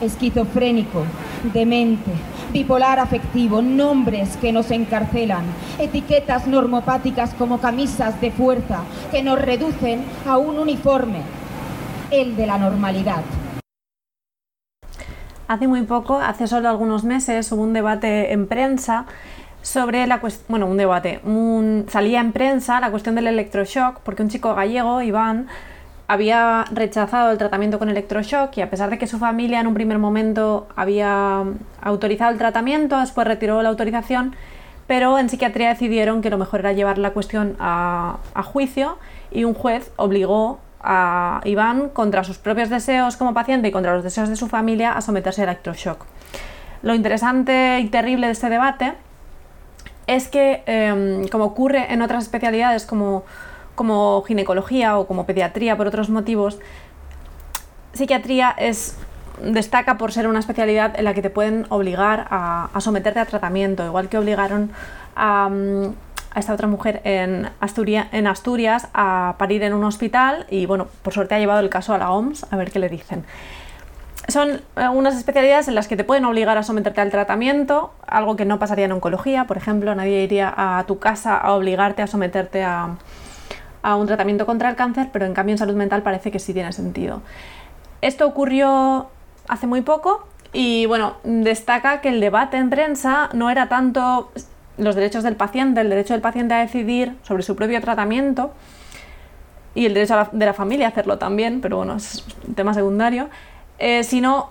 Esquizofrénico, 0.00 1.04
demente, 1.52 2.12
bipolar 2.52 2.98
afectivo, 2.98 3.62
nombres 3.62 4.36
que 4.36 4.52
nos 4.52 4.70
encarcelan, 4.70 5.44
etiquetas 5.78 6.46
normopáticas 6.46 7.34
como 7.34 7.58
camisas 7.58 8.20
de 8.20 8.30
fuerza 8.30 8.80
que 9.10 9.22
nos 9.22 9.40
reducen 9.40 10.04
a 10.26 10.38
un 10.38 10.58
uniforme, 10.58 11.20
el 12.10 12.36
de 12.36 12.46
la 12.46 12.58
normalidad. 12.58 13.22
Hace 15.48 15.68
muy 15.68 15.82
poco, 15.82 16.18
hace 16.18 16.46
solo 16.46 16.68
algunos 16.68 17.04
meses, 17.04 17.52
hubo 17.52 17.62
un 17.62 17.72
debate 17.72 18.32
en 18.32 18.48
prensa 18.48 19.06
sobre 19.62 20.06
la 20.06 20.20
cuestión, 20.20 20.46
bueno, 20.48 20.66
un 20.66 20.76
debate, 20.76 21.20
salía 21.88 22.20
en 22.20 22.32
prensa 22.32 22.80
la 22.80 22.90
cuestión 22.90 23.14
del 23.14 23.26
electroshock, 23.26 24.00
porque 24.00 24.22
un 24.22 24.28
chico 24.28 24.54
gallego, 24.54 25.02
Iván, 25.02 25.48
había 26.08 26.64
rechazado 26.70 27.32
el 27.32 27.38
tratamiento 27.38 27.78
con 27.78 27.88
electroshock 27.88 28.56
y 28.56 28.60
a 28.60 28.70
pesar 28.70 28.90
de 28.90 28.98
que 28.98 29.06
su 29.06 29.18
familia 29.18 29.60
en 29.60 29.66
un 29.66 29.74
primer 29.74 29.98
momento 29.98 30.68
había 30.76 31.42
autorizado 31.82 32.30
el 32.30 32.38
tratamiento, 32.38 33.00
después 33.00 33.26
retiró 33.26 33.62
la 33.62 33.70
autorización, 33.70 34.36
pero 34.86 35.18
en 35.18 35.28
psiquiatría 35.28 35.70
decidieron 35.70 36.22
que 36.22 36.30
lo 36.30 36.38
mejor 36.38 36.60
era 36.60 36.72
llevar 36.72 36.98
la 36.98 37.10
cuestión 37.10 37.56
a, 37.58 38.18
juicio 38.44 38.98
y 39.32 39.44
un 39.44 39.54
juez 39.54 39.90
obligó 39.96 40.60
a 40.80 41.40
Iván, 41.44 41.88
contra 41.88 42.22
sus 42.22 42.38
propios 42.38 42.70
deseos 42.70 43.16
como 43.16 43.34
paciente 43.34 43.68
y 43.68 43.72
contra 43.72 43.94
los 43.94 44.04
deseos 44.04 44.28
de 44.28 44.36
su 44.36 44.46
familia, 44.46 44.92
a 44.92 45.00
someterse 45.00 45.40
a 45.40 45.44
electroshock. 45.44 46.04
Lo 46.82 46.94
interesante 46.94 47.80
y 47.80 47.88
terrible 47.88 48.26
de 48.26 48.32
este 48.34 48.48
debate 48.48 48.92
es 50.06 50.28
que, 50.28 50.62
em, 50.66 51.26
como 51.26 51.46
ocurre 51.46 51.92
en 51.92 52.02
otras 52.02 52.22
especialidades 52.22 52.86
como 52.86 53.24
como 53.76 54.24
ginecología 54.26 54.98
o 54.98 55.06
como 55.06 55.26
pediatría 55.26 55.76
por 55.76 55.86
otros 55.86 56.10
motivos, 56.10 56.58
psiquiatría 57.92 58.54
es, 58.58 58.96
destaca 59.42 59.98
por 59.98 60.12
ser 60.12 60.26
una 60.26 60.40
especialidad 60.40 60.98
en 60.98 61.04
la 61.04 61.14
que 61.14 61.22
te 61.22 61.30
pueden 61.30 61.66
obligar 61.68 62.26
a, 62.30 62.68
someterte 62.80 63.20
a 63.20 63.26
tratamiento, 63.26 63.86
igual 63.86 64.08
que 64.08 64.18
obligaron 64.18 64.72
a, 65.14 65.48
esta 66.34 66.52
otra 66.52 66.66
mujer 66.66 67.00
en, 67.04 67.48
en 68.12 68.26
Asturias 68.26 68.88
a 68.92 69.36
parir 69.38 69.62
en 69.62 69.72
un 69.72 69.84
hospital 69.84 70.46
y 70.50 70.66
bueno, 70.66 70.88
por 71.02 71.14
suerte 71.14 71.34
ha 71.34 71.38
llevado 71.38 71.60
el 71.60 71.70
caso 71.70 71.94
a 71.94 71.98
la 71.98 72.10
OMS 72.10 72.46
a 72.50 72.56
ver 72.56 72.70
qué 72.70 72.78
le 72.78 72.90
dicen. 72.90 73.24
Son 74.28 74.60
unas 74.92 75.16
especialidades 75.16 75.68
en 75.68 75.76
las 75.76 75.86
que 75.86 75.96
te 75.96 76.02
pueden 76.02 76.24
obligar 76.24 76.58
a 76.58 76.62
someterte 76.64 77.00
al 77.00 77.10
tratamiento, 77.10 77.92
algo 78.06 78.34
que 78.34 78.44
no 78.44 78.58
pasaría 78.58 78.84
en 78.84 78.92
oncología, 78.92 79.44
por 79.44 79.56
ejemplo, 79.56 79.94
nadie 79.94 80.24
iría 80.24 80.52
a 80.56 80.84
tu 80.84 80.98
casa 80.98 81.38
a 81.38 81.52
obligarte 81.52 82.02
a 82.02 82.06
someterte 82.08 82.64
a, 82.64 82.96
a 83.86 83.94
un 83.94 84.08
tratamiento 84.08 84.46
contra 84.46 84.68
el 84.68 84.74
cáncer, 84.74 85.10
pero 85.12 85.26
en 85.26 85.32
cambio 85.32 85.52
en 85.52 85.58
salud 85.58 85.76
mental 85.76 86.02
parece 86.02 86.32
que 86.32 86.40
sí 86.40 86.52
tiene 86.52 86.72
sentido. 86.72 87.22
Esto 88.00 88.26
ocurrió 88.26 89.06
hace 89.46 89.68
muy 89.68 89.82
poco 89.82 90.26
y 90.52 90.86
bueno, 90.86 91.18
destaca 91.22 92.00
que 92.00 92.08
el 92.08 92.18
debate 92.18 92.56
en 92.56 92.68
prensa 92.68 93.30
no 93.32 93.48
era 93.48 93.68
tanto 93.68 94.32
los 94.76 94.96
derechos 94.96 95.22
del 95.22 95.36
paciente, 95.36 95.82
el 95.82 95.88
derecho 95.88 96.14
del 96.14 96.20
paciente 96.20 96.54
a 96.54 96.58
decidir 96.58 97.14
sobre 97.22 97.44
su 97.44 97.54
propio 97.54 97.80
tratamiento 97.80 98.52
y 99.76 99.86
el 99.86 99.94
derecho 99.94 100.30
de 100.32 100.46
la 100.46 100.52
familia 100.52 100.86
a 100.86 100.88
hacerlo 100.88 101.18
también, 101.18 101.60
pero 101.60 101.76
bueno, 101.76 101.94
es 101.94 102.24
un 102.44 102.56
tema 102.56 102.74
secundario, 102.74 103.28
eh, 103.78 104.02
sino 104.02 104.50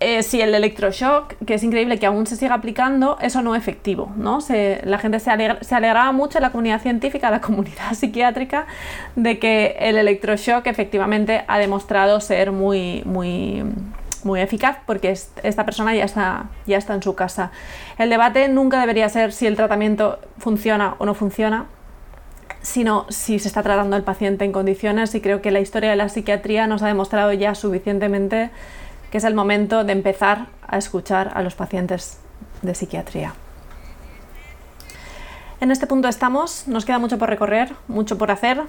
eh, 0.00 0.22
si 0.22 0.40
el 0.40 0.54
electroshock, 0.54 1.34
que 1.44 1.54
es 1.54 1.62
increíble 1.64 1.98
que 1.98 2.06
aún 2.06 2.26
se 2.26 2.36
siga 2.36 2.54
aplicando, 2.54 3.18
eso 3.20 3.42
no 3.42 3.54
es 3.54 3.62
efectivo. 3.62 4.12
¿no? 4.16 4.38
la 4.84 4.98
gente 4.98 5.18
se, 5.18 5.30
alegraba 5.30 6.12
mucho, 6.12 6.38
la 6.38 6.50
comunidad 6.50 6.80
científica, 6.80 7.30
la 7.30 7.40
comunidad 7.40 7.92
psiquiátrica, 7.94 8.66
de 9.16 9.38
que 9.38 9.76
el 9.80 9.98
electroshock 9.98 10.66
efectivamente 10.66 11.44
ha 11.48 11.58
demostrado 11.58 12.20
ser 12.20 12.52
muy, 12.52 13.02
muy, 13.06 13.64
muy 14.22 14.40
eficaz 14.40 14.78
porque 14.86 15.10
esta 15.10 15.64
persona 15.64 15.94
ya 15.96 16.04
está, 16.04 16.46
ya 16.66 16.78
está 16.78 16.94
en 16.94 17.02
su 17.02 17.16
casa. 17.16 17.50
El 17.98 18.10
debate 18.10 18.48
nunca 18.48 18.78
debería 18.78 19.08
ser 19.08 19.32
si 19.32 19.46
el 19.46 19.56
tratamiento 19.56 20.20
funciona 20.38 20.94
o 20.98 21.06
no 21.06 21.14
funciona, 21.14 21.66
sino 22.62 23.06
si 23.08 23.38
se 23.38 23.48
está 23.48 23.62
tratando 23.62 23.96
al 23.96 24.02
paciente 24.02 24.44
en 24.44 24.52
condiciones 24.52 25.14
y 25.14 25.20
creo 25.20 25.42
que 25.42 25.50
la 25.50 25.60
historia 25.60 25.90
de 25.90 25.96
la 25.96 26.08
psiquiatría 26.08 26.66
nos 26.66 26.82
ha 26.82 26.86
demostrado 26.86 27.32
ya 27.32 27.54
suficientemente 27.54 28.50
que 29.10 29.18
es 29.18 29.24
el 29.24 29.34
momento 29.34 29.84
de 29.84 29.92
empezar 29.92 30.46
a 30.66 30.78
escuchar 30.78 31.32
a 31.34 31.42
los 31.42 31.54
pacientes 31.54 32.18
de 32.62 32.74
psiquiatría. 32.74 33.34
En 35.60 35.70
este 35.70 35.86
punto 35.86 36.08
estamos, 36.08 36.68
nos 36.68 36.84
queda 36.84 36.98
mucho 36.98 37.18
por 37.18 37.28
recorrer, 37.28 37.72
mucho 37.88 38.16
por 38.16 38.30
hacer 38.30 38.62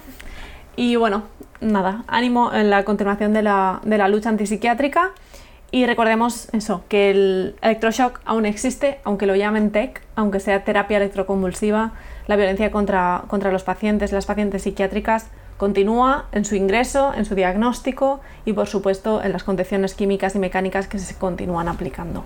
y 0.76 0.96
bueno, 0.96 1.24
nada, 1.60 2.04
ánimo 2.08 2.52
en 2.52 2.70
la 2.70 2.84
continuación 2.84 3.32
de 3.32 3.42
la, 3.42 3.80
de 3.84 3.98
la 3.98 4.08
lucha 4.08 4.28
antipsiquiátrica 4.28 5.12
y 5.72 5.86
recordemos 5.86 6.48
eso, 6.52 6.82
que 6.88 7.10
el 7.10 7.54
electroshock 7.62 8.20
aún 8.24 8.44
existe, 8.44 8.98
aunque 9.04 9.26
lo 9.26 9.36
llamen 9.36 9.70
TEC, 9.70 10.02
aunque 10.16 10.40
sea 10.40 10.64
terapia 10.64 10.96
electroconvulsiva, 10.96 11.92
la 12.26 12.36
violencia 12.36 12.72
contra, 12.72 13.22
contra 13.28 13.52
los 13.52 13.62
pacientes, 13.62 14.10
las 14.10 14.26
pacientes 14.26 14.62
psiquiátricas, 14.62 15.28
continúa 15.60 16.24
en 16.32 16.46
su 16.46 16.54
ingreso, 16.54 17.12
en 17.14 17.26
su 17.26 17.34
diagnóstico 17.34 18.20
y 18.46 18.54
por 18.54 18.66
supuesto 18.66 19.22
en 19.22 19.30
las 19.30 19.44
condiciones 19.44 19.92
químicas 19.92 20.34
y 20.34 20.38
mecánicas 20.38 20.88
que 20.88 20.98
se 20.98 21.14
continúan 21.16 21.68
aplicando. 21.68 22.24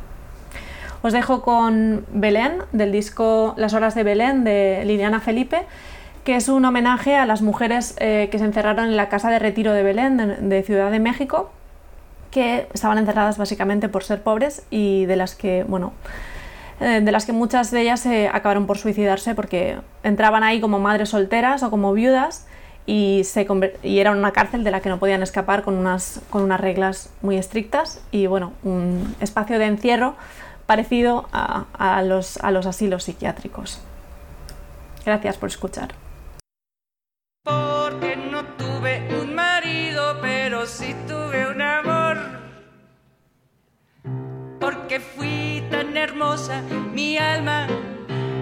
Os 1.02 1.12
dejo 1.12 1.42
con 1.42 2.06
Belén, 2.12 2.58
del 2.70 2.92
disco 2.92 3.54
Las 3.56 3.74
Horas 3.74 3.96
de 3.96 4.04
Belén 4.04 4.44
de 4.44 4.84
Liliana 4.86 5.18
Felipe, 5.18 5.62
que 6.22 6.36
es 6.36 6.48
un 6.48 6.64
homenaje 6.64 7.16
a 7.16 7.26
las 7.26 7.42
mujeres 7.42 7.96
eh, 7.98 8.28
que 8.30 8.38
se 8.38 8.44
encerraron 8.44 8.84
en 8.84 8.96
la 8.96 9.08
casa 9.08 9.30
de 9.30 9.40
retiro 9.40 9.72
de 9.72 9.82
Belén, 9.82 10.48
de 10.48 10.62
Ciudad 10.62 10.92
de 10.92 11.00
México, 11.00 11.50
que 12.30 12.68
estaban 12.72 12.98
encerradas 12.98 13.36
básicamente 13.36 13.88
por 13.88 14.04
ser 14.04 14.22
pobres 14.22 14.62
y 14.70 15.06
de 15.06 15.16
las 15.16 15.34
que, 15.34 15.64
bueno, 15.64 15.92
eh, 16.78 17.00
de 17.02 17.10
las 17.10 17.26
que 17.26 17.32
muchas 17.32 17.72
de 17.72 17.80
ellas 17.80 18.06
acabaron 18.32 18.68
por 18.68 18.78
suicidarse 18.78 19.34
porque 19.34 19.78
entraban 20.04 20.44
ahí 20.44 20.60
como 20.60 20.78
madres 20.78 21.08
solteras 21.08 21.64
o 21.64 21.70
como 21.70 21.92
viudas 21.92 22.46
y, 22.86 23.22
se 23.24 23.46
y 23.82 23.98
era 23.98 24.10
una 24.10 24.32
cárcel 24.32 24.64
de 24.64 24.70
la 24.70 24.80
que 24.80 24.88
no 24.88 24.98
podían 24.98 25.22
escapar 25.22 25.62
con 25.62 25.74
unas, 25.74 26.20
con 26.30 26.42
unas 26.42 26.60
reglas 26.60 27.10
muy 27.22 27.36
estrictas 27.36 28.02
y 28.10 28.26
bueno, 28.26 28.52
un 28.62 29.14
espacio 29.20 29.58
de 29.58 29.66
encierro 29.66 30.14
parecido 30.66 31.28
a, 31.32 31.66
a, 31.72 32.02
los, 32.02 32.38
a 32.38 32.50
los 32.50 32.66
asilos 32.66 33.04
psiquiátricos. 33.04 33.80
Gracias 35.04 35.36
por 35.36 35.48
escuchar. 35.48 35.94
Porque 37.44 38.16
no 38.16 38.44
tuve 38.56 39.06
un 39.20 39.34
marido, 39.34 40.18
pero 40.22 40.66
sí 40.66 40.94
tuve 41.06 41.46
un 41.48 41.60
amor 41.60 42.44
porque 44.64 44.98
fui 44.98 45.62
tan 45.70 45.94
hermosa, 45.96 46.62
mi 46.92 47.18
alma 47.18 47.66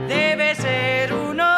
debe 0.06 0.54
ser 0.54 1.12
un 1.12 1.40
horror. 1.40 1.51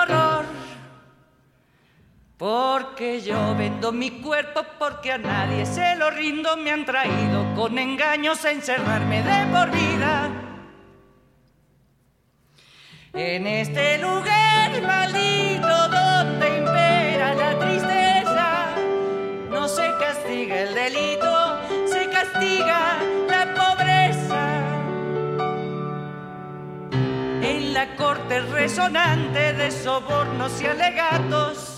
Porque 2.37 3.21
yo 3.21 3.55
vendo 3.57 3.93
mi 3.93 4.11
cuerpo 4.21 4.63
porque 4.77 5.13
a 5.13 5.19
nadie 5.19 5.65
se 5.67 5.95
lo 5.95 6.11
rindo, 6.11 6.57
me 6.57 6.73
han 6.73 6.85
traído 6.85 7.55
con 7.55 7.79
engaños 7.79 8.45
a 8.45 8.51
encerrarme 8.51 9.23
de 9.23 9.47
por 9.53 9.71
vida. 9.71 10.31
En 13.13 13.47
este 13.47 13.99
lugar 13.99 14.83
maldito 14.83 15.89
donde 15.89 16.59
impera 16.59 17.35
la 17.35 17.59
tristeza, 17.61 18.75
no 19.49 19.69
se 19.69 19.89
castiga 20.01 20.63
el 20.63 20.75
delito, 20.75 21.61
se 21.87 22.11
castiga 22.11 22.99
la 23.29 23.55
pobreza 23.55 24.59
en 27.43 27.73
la 27.73 27.95
corte 27.95 28.41
resonante 28.41 29.53
de 29.53 29.71
sobornos 29.71 30.61
y 30.61 30.67
alegatos. 30.67 31.74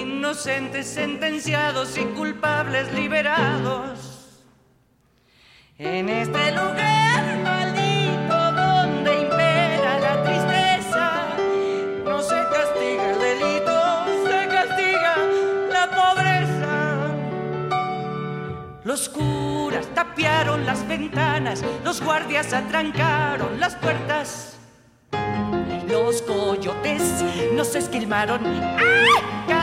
Inocentes 0.00 0.86
sentenciados 0.86 1.98
y 1.98 2.04
culpables 2.16 2.90
liberados. 2.94 4.40
En 5.76 6.08
este 6.08 6.52
lugar 6.52 7.38
maldito 7.42 8.52
donde 8.52 9.20
impera 9.20 9.98
la 10.00 10.22
tristeza, 10.24 11.36
no 12.02 12.22
se 12.22 12.34
castiga 12.34 13.10
el 13.10 13.18
delito, 13.18 14.06
se 14.26 14.48
castiga 14.48 15.16
la 15.70 15.90
pobreza. 15.90 16.74
Los 18.84 19.06
curas 19.10 19.86
tapiaron 19.94 20.64
las 20.64 20.88
ventanas, 20.88 21.62
los 21.84 22.00
guardias 22.00 22.54
atrancaron 22.54 23.60
las 23.60 23.76
puertas. 23.76 24.56
Los 25.86 26.22
coyotes 26.22 27.02
nos 27.52 27.74
esquilmaron 27.74 28.46
a 28.46 29.59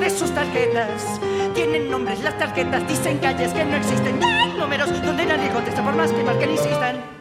de 0.00 0.10
sus 0.10 0.30
tarjetas. 0.32 1.20
Tienen 1.54 1.90
nombres 1.90 2.20
las 2.20 2.38
tarjetas, 2.38 2.86
dicen 2.86 3.18
calles 3.18 3.52
que 3.52 3.64
no 3.64 3.76
existen, 3.76 4.20
números 4.58 4.90
donde 5.02 5.26
nadie 5.26 5.50
contesta 5.50 5.82
por 5.82 5.94
más 5.94 6.12
que 6.12 6.22
marquen 6.22 6.50
insistan. 6.50 7.18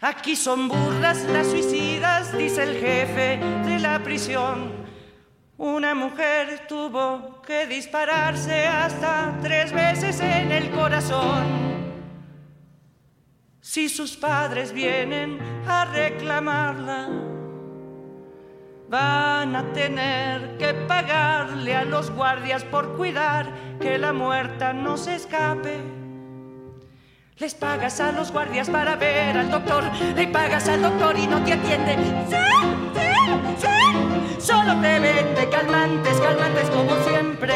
Aquí 0.00 0.34
son 0.34 0.68
burlas 0.68 1.24
las 1.24 1.46
suicidas, 1.46 2.36
dice 2.36 2.64
el 2.64 2.80
jefe 2.80 3.38
de 3.64 3.78
la 3.78 4.02
prisión. 4.02 4.72
Una 5.58 5.94
mujer 5.94 6.66
tuvo 6.68 7.40
que 7.42 7.68
dispararse 7.68 8.66
hasta 8.66 9.38
tres 9.42 9.72
veces 9.72 10.18
en 10.20 10.50
el 10.50 10.70
corazón. 10.72 11.72
Si 13.60 13.88
sus 13.88 14.16
padres 14.16 14.72
vienen 14.72 15.38
a 15.68 15.84
reclamarla, 15.84 17.08
van 18.92 19.56
a 19.56 19.72
tener 19.72 20.58
que 20.58 20.74
pagarle 20.74 21.74
a 21.74 21.82
los 21.82 22.10
guardias 22.10 22.62
por 22.62 22.94
cuidar 22.94 23.46
que 23.80 23.96
la 23.96 24.12
muerta 24.12 24.74
no 24.74 24.98
se 24.98 25.14
escape. 25.14 25.80
Les 27.38 27.54
pagas 27.54 28.00
a 28.00 28.12
los 28.12 28.30
guardias 28.30 28.68
para 28.68 28.96
ver 28.96 29.38
al 29.38 29.50
doctor, 29.50 29.84
le 30.14 30.28
pagas 30.28 30.68
al 30.68 30.82
doctor 30.82 31.18
y 31.18 31.26
no 31.26 31.42
te 31.42 31.54
atiende. 31.54 31.96
¡Sí, 32.28 32.36
sí, 32.94 33.66
sí! 33.66 34.40
Solo 34.40 34.78
te 34.82 35.00
vende 35.00 35.48
calmantes, 35.48 36.20
calmantes 36.20 36.68
como 36.68 36.94
siempre. 37.02 37.54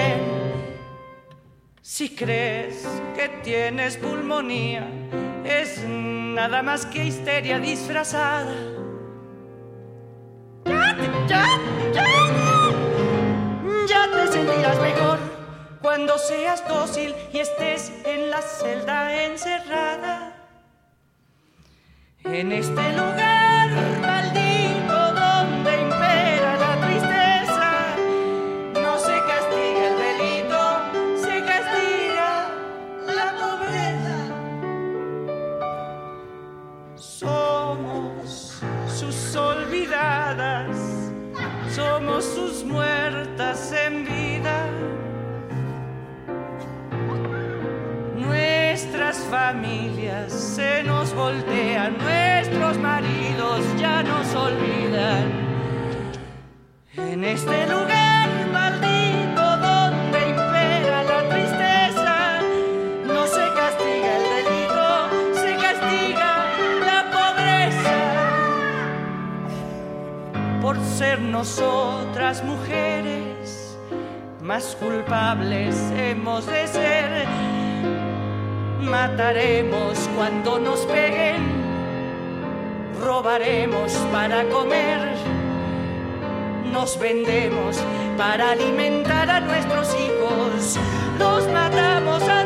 Si 1.82 2.16
crees 2.16 2.88
que 3.14 3.28
tienes 3.44 3.98
pulmonía, 3.98 4.88
es 5.44 5.84
nada 5.86 6.62
más 6.62 6.86
que 6.86 7.04
histeria 7.04 7.58
disfrazada. 7.58 8.85
Ya, 11.28 11.44
ya, 11.92 12.06
ya, 13.88 14.10
te 14.12 14.32
sentirás 14.32 14.80
mejor 14.80 15.18
cuando 15.82 16.18
seas 16.18 16.66
dócil 16.68 17.14
y 17.32 17.38
estés 17.40 17.92
en 18.04 18.30
la 18.30 18.40
celda 18.42 19.24
encerrada. 19.24 20.32
En 22.24 22.52
este 22.52 22.92
lugar 22.92 23.25
voltean, 51.16 51.96
nuestros 51.98 52.78
maridos 52.78 53.60
ya 53.78 54.02
nos 54.02 54.34
olvidan. 54.34 55.32
En 56.96 57.24
este 57.24 57.66
lugar 57.66 58.28
maldito 58.52 59.56
donde 59.56 60.28
impera 60.28 61.02
la 61.04 61.28
tristeza, 61.30 62.40
no 63.06 63.26
se 63.26 63.44
castiga 63.60 64.10
el 64.18 64.24
delito, 64.36 64.88
se 65.42 65.56
castiga 65.56 66.30
la 66.90 67.00
pobreza. 67.16 67.98
Por 70.60 70.76
ser 70.84 71.18
nosotras 71.20 72.44
mujeres, 72.44 73.78
más 74.42 74.76
culpables 74.78 75.74
hemos 75.96 76.46
de 76.46 76.66
ser. 76.66 77.45
Mataremos 78.86 80.08
cuando 80.16 80.58
nos 80.58 80.80
peguen, 80.86 81.42
robaremos 83.00 83.92
para 84.12 84.44
comer 84.48 85.16
nos 86.76 86.98
vendemos 86.98 87.78
para 88.18 88.50
alimentar 88.50 89.30
a 89.30 89.40
nuestros 89.40 89.88
hijos. 89.94 90.78
Los 91.18 91.48
matamos 91.48 92.22
antes 92.22 92.45